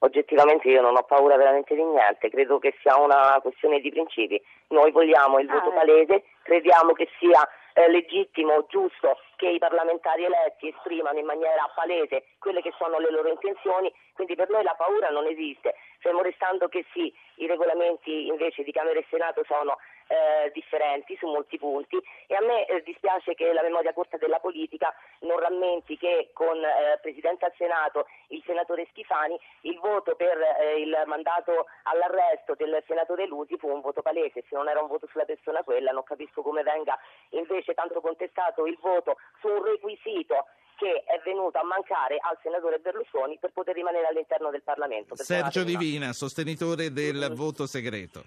[0.00, 4.40] Oggettivamente io non ho paura veramente di niente, credo che sia una questione di principi.
[4.68, 5.74] Noi vogliamo il Ah, voto eh.
[5.74, 12.24] palese, crediamo che sia eh, legittimo, giusto che i parlamentari eletti esprimano in maniera palese
[12.40, 16.66] quelle che sono le loro intenzioni, quindi per noi la paura non esiste, fermo restando
[16.66, 19.78] che sì, i regolamenti invece di Camera e Senato sono
[20.08, 21.96] eh, differenti su molti punti.
[22.26, 26.56] E a me eh, dispiace che la memoria corta della politica non rammenti che con
[26.56, 32.82] eh, Presidente al Senato il senatore Schifani il voto per eh, il mandato all'arresto del
[32.86, 36.02] senatore Lusi fu un voto palese, se non era un voto sulla persona quella non
[36.02, 36.98] capisco come venga
[37.30, 40.46] invece tanto contestato il voto su un requisito
[40.78, 45.16] che è venuto a mancare al senatore Berlusconi per poter rimanere all'interno del Parlamento.
[45.16, 48.22] Sergio Divina, sostenitore del voto segreto.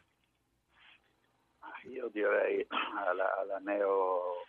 [1.85, 2.65] Io direi
[2.97, 4.45] alla, alla neo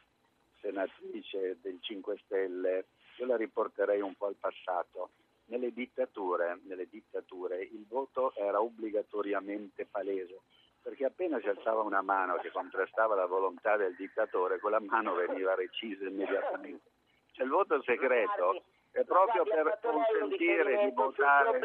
[0.61, 2.87] senatrice del 5 Stelle,
[3.19, 5.11] io la riporterei un po' al passato.
[5.47, 10.41] Nelle dittature, nelle dittature il voto era obbligatoriamente palese,
[10.83, 15.55] perché appena si alzava una mano che contrastava la volontà del dittatore, quella mano veniva
[15.55, 16.91] recisa immediatamente.
[17.33, 21.61] Cioè il voto segreto è proprio per consentire di votare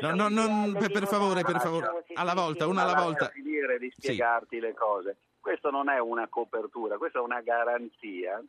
[0.00, 3.28] No, no, non- per, per favore, per favore, alla volta, una alla volta.
[3.28, 4.00] finire di Sì.
[4.02, 5.16] spiegarti le cose.
[5.40, 8.42] Questo non è una copertura, questa è una garanzia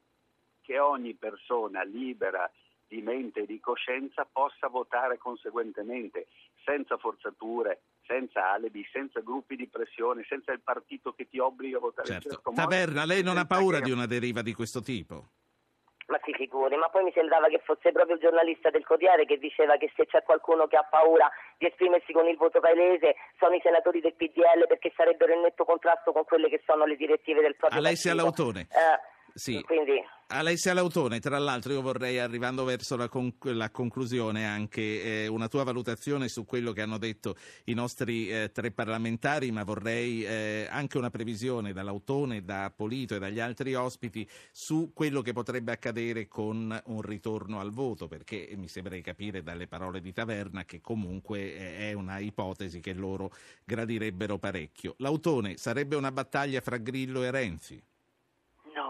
[0.61, 2.49] che ogni persona libera
[2.87, 6.27] di mente e di coscienza possa votare conseguentemente,
[6.63, 7.81] senza forzature,
[8.11, 12.13] senza alibi, senza gruppi di pressione, senza il partito che ti obbliga a votare in
[12.15, 12.29] Certo.
[12.29, 12.61] certo modo.
[12.61, 15.29] Taverna, lei non ha paura che- di una deriva di questo tipo?
[16.07, 19.37] Ma si figuri, ma poi mi sembrava che fosse proprio il giornalista del Corriere che
[19.37, 23.55] diceva che se c'è qualcuno che ha paura di esprimersi con il voto paese sono
[23.55, 27.39] i senatori del PDL perché sarebbero in netto contrasto con quelle che sono le direttive
[27.39, 28.43] del proprio Alessia partito.
[28.43, 28.67] Lautone.
[28.67, 28.99] Eh,
[29.33, 29.61] Sì.
[29.61, 30.01] Quindi
[30.33, 35.49] Alessia Lautone, tra l'altro io vorrei, arrivando verso la, con- la conclusione, anche eh, una
[35.49, 40.67] tua valutazione su quello che hanno detto i nostri eh, tre parlamentari, ma vorrei eh,
[40.69, 45.73] anche una previsione da Lautone, da Polito e dagli altri ospiti su quello che potrebbe
[45.73, 50.63] accadere con un ritorno al voto, perché mi sembra di capire dalle parole di Taverna
[50.63, 53.33] che comunque eh, è una ipotesi che loro
[53.65, 54.95] gradirebbero parecchio.
[54.99, 57.83] Lautone, sarebbe una battaglia fra Grillo e Renzi?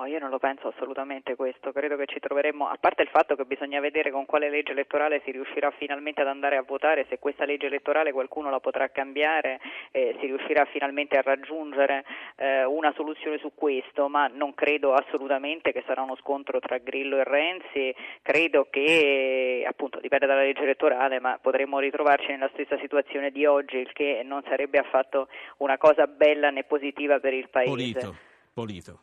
[0.06, 3.46] Io non lo penso assolutamente questo, credo che ci troveremmo, a parte il fatto che
[3.46, 7.46] bisogna vedere con quale legge elettorale si riuscirà finalmente ad andare a votare, se questa
[7.46, 9.60] legge elettorale qualcuno la potrà cambiare,
[9.92, 12.04] eh, si riuscirà finalmente a raggiungere
[12.36, 17.18] eh, una soluzione su questo, ma non credo assolutamente che sarà uno scontro tra Grillo
[17.18, 23.32] e Renzi, credo che appunto dipende dalla legge elettorale, ma potremmo ritrovarci nella stessa situazione
[23.32, 25.28] di oggi, il che non sarebbe affatto
[25.58, 27.70] una cosa bella né positiva per il Paese.
[27.70, 28.16] Polito.
[28.54, 29.00] Polito.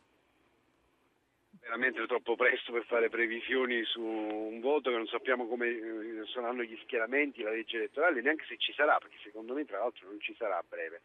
[1.69, 6.63] Veramente troppo presto per fare previsioni su un voto che non sappiamo come eh, saranno
[6.63, 10.19] gli schieramenti, la legge elettorale, neanche se ci sarà, perché secondo me tra l'altro non
[10.19, 11.01] ci sarà a breve.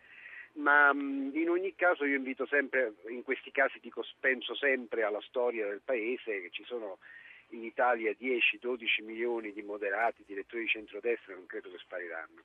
[0.55, 5.67] Ma in ogni caso io invito sempre, in questi casi dico, penso sempre alla storia
[5.67, 6.99] del Paese, che ci sono
[7.51, 12.43] in Italia 10-12 milioni di moderati, di elettori di centrodestra, non credo che spariranno.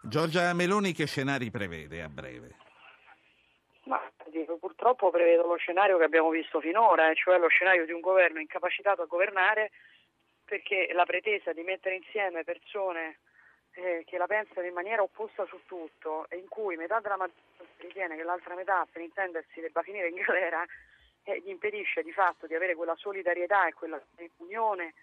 [0.00, 2.56] Giorgia Meloni che scenari prevede a breve?
[4.34, 8.00] Dico, purtroppo prevedo lo scenario che abbiamo visto finora, eh, cioè lo scenario di un
[8.00, 9.70] governo incapacitato a governare
[10.44, 13.20] perché la pretesa di mettere insieme persone
[13.74, 17.62] eh, che la pensano in maniera opposta su tutto e in cui metà della maggioranza
[17.76, 20.66] ritiene che l'altra metà, per intendersi, debba finire in galera,
[21.22, 24.02] eh, gli impedisce di fatto di avere quella solidarietà e quella
[24.38, 24.94] unione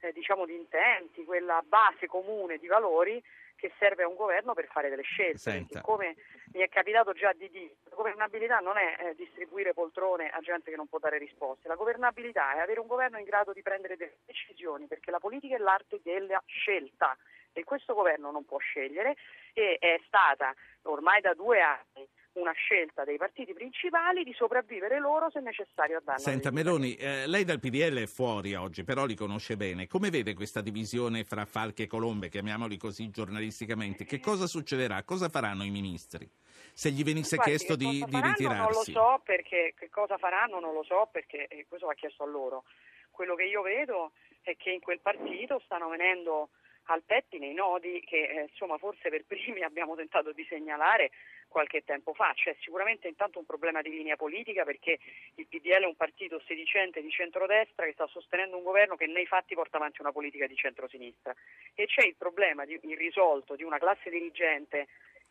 [0.00, 3.22] eh, diciamo di intenti, quella base comune di valori
[3.64, 5.40] che serve a un governo per fare delle scelte.
[5.80, 6.16] Come
[6.52, 10.70] mi è capitato già di dire, la governabilità non è eh, distribuire poltrone a gente
[10.70, 13.96] che non può dare risposte, la governabilità è avere un governo in grado di prendere
[13.96, 17.16] delle decisioni, perché la politica è l'arte della scelta
[17.54, 19.16] e questo governo non può scegliere
[19.54, 20.52] e è stata
[20.82, 26.02] ormai da due anni una scelta dei partiti principali di sopravvivere loro se necessario a
[26.04, 29.86] danno Senta Meloni, eh, lei dal PDL è fuori oggi, però li conosce bene.
[29.86, 34.04] Come vede questa divisione fra Falchi e Colombe, chiamiamoli così giornalisticamente?
[34.04, 35.02] Che cosa succederà?
[35.04, 36.28] Cosa faranno i ministri?
[36.72, 38.92] Se gli venisse Guardi, chiesto di, di ritirarsi.
[38.92, 42.24] Non lo so perché che cosa faranno non lo so perché eh, questo va chiesto
[42.24, 42.64] a loro.
[43.10, 44.12] Quello che io vedo
[44.42, 46.50] è che in quel partito stanno venendo
[46.86, 51.10] al pettine i nodi che eh, insomma forse per primi abbiamo tentato di segnalare
[51.48, 52.32] qualche tempo fa.
[52.34, 54.98] C'è sicuramente intanto un problema di linea politica perché
[55.36, 59.26] il PDL è un partito sedicente di centrodestra che sta sostenendo un governo che nei
[59.26, 61.34] fatti porta avanti una politica di centrosinistra
[61.74, 64.88] e c'è il problema di, irrisolto di una classe dirigente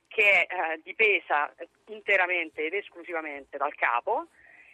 [0.07, 1.53] che è eh, dipesa
[1.87, 4.27] interamente ed esclusivamente dal capo,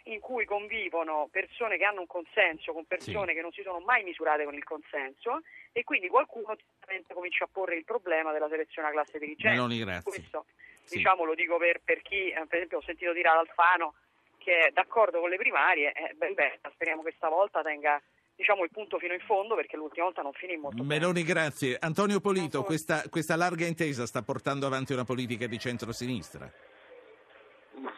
[0.04, 4.02] in cui convivono persone che hanno un consenso con persone che non si sono mai
[4.02, 5.42] misurate con il consenso
[5.72, 9.56] e quindi qualcuno certamente comincia a porre il problema della selezione alla classe dirigente.
[9.56, 10.10] Meloni, grazie.
[10.10, 10.46] Questo
[10.84, 10.96] Sì.
[10.96, 13.94] diciamo lo dico per, per chi, eh, per esempio ho sentito dire ad Alfano
[14.38, 18.00] che è d'accordo con le primarie, eh, ben bene, speriamo che stavolta tenga
[18.34, 20.98] diciamo, il punto fino in fondo perché l'ultima volta non finì molto bene.
[20.98, 21.76] Meloni, grazie.
[21.78, 26.50] Antonio Polito, questa, questa larga intesa sta portando avanti una politica di centrosinistra?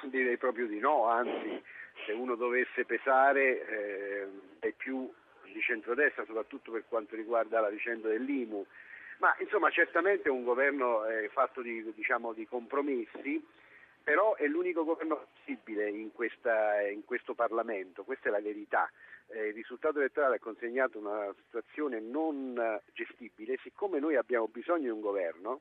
[0.02, 1.62] Direi proprio di no, anzi
[2.04, 4.28] se uno dovesse pesare eh,
[4.58, 5.10] è più
[5.52, 8.64] di centrodestra, soprattutto per quanto riguarda la vicenda dell'IMU.
[9.18, 13.44] Ma insomma certamente è un governo eh, fatto di, diciamo, di compromessi,
[14.02, 18.90] però è l'unico governo possibile in, questa- in questo Parlamento, questa è la verità.
[19.28, 24.88] Eh, il risultato elettorale ha consegnato una situazione non gestibile, siccome noi abbiamo bisogno di
[24.88, 25.60] un governo,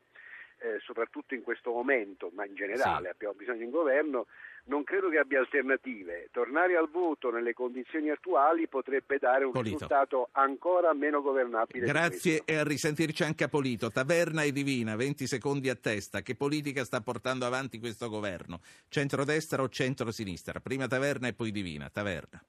[0.61, 3.11] eh, soprattutto in questo momento, ma in generale Sì.
[3.11, 4.27] abbiamo bisogno di un governo,
[4.65, 6.29] non credo che abbia alternative.
[6.31, 9.73] Tornare al voto nelle condizioni attuali potrebbe dare un Polito.
[9.73, 11.85] risultato ancora meno governabile.
[11.87, 13.89] Grazie e a risentirci anche a Polito.
[13.89, 16.21] Taverna e Divina, 20 secondi a testa.
[16.21, 18.59] Che politica sta portando avanti questo governo?
[18.87, 20.59] Centrodestra o centrosinistra?
[20.59, 21.89] Prima Taverna e poi Divina.
[21.89, 22.39] Taverna.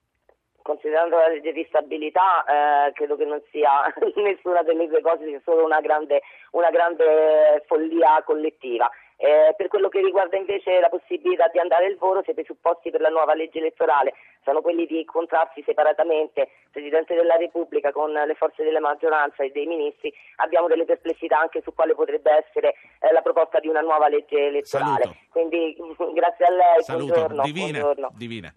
[0.62, 5.40] Considerando la legge di stabilità, eh, credo che non sia nessuna delle due cose, sia
[5.44, 8.90] solo una grande, una grande follia collettiva.
[9.16, 12.90] Eh, per quello che riguarda invece la possibilità di andare al volo, se i presupposti
[12.90, 18.34] per la nuova legge elettorale sono quelli di incontrarsi separatamente Presidente della Repubblica con le
[18.34, 23.12] forze della maggioranza e dei ministri, abbiamo delle perplessità anche su quale potrebbe essere eh,
[23.12, 25.02] la proposta di una nuova legge elettorale.
[25.02, 25.16] Saluto.
[25.30, 25.76] Quindi
[26.14, 27.12] grazie a lei, Saluto.
[27.12, 27.42] buongiorno.
[27.42, 27.78] Divina.
[27.78, 28.10] buongiorno.
[28.16, 28.52] Divina.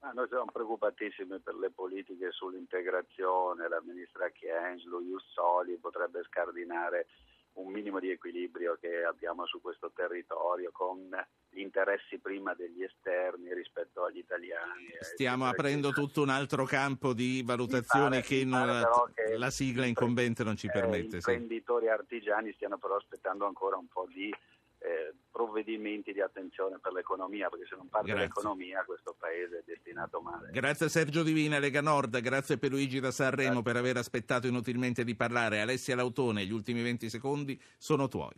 [0.00, 6.22] Ma noi siamo preoccupatissimi per le politiche sull'integrazione, la ministra Chiens, lo Ius Soli potrebbe
[6.24, 7.06] scardinare
[7.54, 11.08] un minimo di equilibrio che abbiamo su questo territorio con
[11.50, 14.86] gli interessi prima degli esterni rispetto agli italiani.
[14.86, 19.50] eh, Stiamo aprendo tutto un altro campo di valutazioni Mi pare- che però che la
[19.50, 21.16] sigla incombente non ci eh, permette.
[21.16, 21.30] I sì.
[21.30, 24.32] imprenditori artigiani stiano però aspettando ancora un po' di
[24.78, 28.26] eh, provvedimenti di attenzione per l'economia, perché se non parte Grazie.
[28.26, 30.50] l'economia questo paese è destinato male.
[30.50, 35.04] Grazie a Sergio Divina, Lega Nord, grazie a Luigi da Sanremo per aver aspettato inutilmente
[35.04, 35.60] di parlare.
[35.60, 38.34] Alessia Lautone, gli ultimi 20 secondi sono tuoi.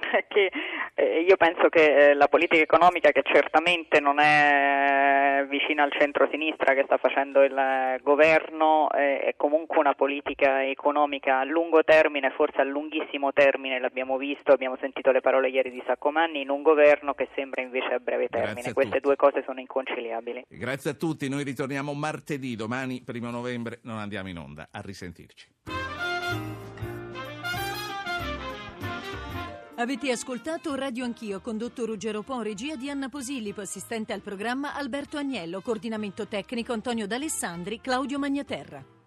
[0.28, 0.50] che
[1.00, 6.74] eh, io penso che eh, la politica economica che certamente non è vicina al centro-sinistra
[6.74, 12.30] che sta facendo il eh, governo eh, è comunque una politica economica a lungo termine,
[12.30, 16.62] forse a lunghissimo termine, l'abbiamo visto, abbiamo sentito le parole ieri di Saccomanni, in un
[16.62, 18.72] governo che sembra invece a breve termine.
[18.72, 19.00] Queste tutti.
[19.00, 20.44] due cose sono inconciliabili.
[20.48, 24.68] Grazie a tutti, noi ritorniamo martedì, domani, primo novembre, non andiamo in onda.
[24.70, 26.69] A risentirci.
[29.80, 35.16] Avete ascoltato Radio Anch'io, condotto Ruggero Po, regia di Anna Posillipo, assistente al programma Alberto
[35.16, 38.99] Agnello, coordinamento tecnico Antonio D'Alessandri, Claudio Magnaterra.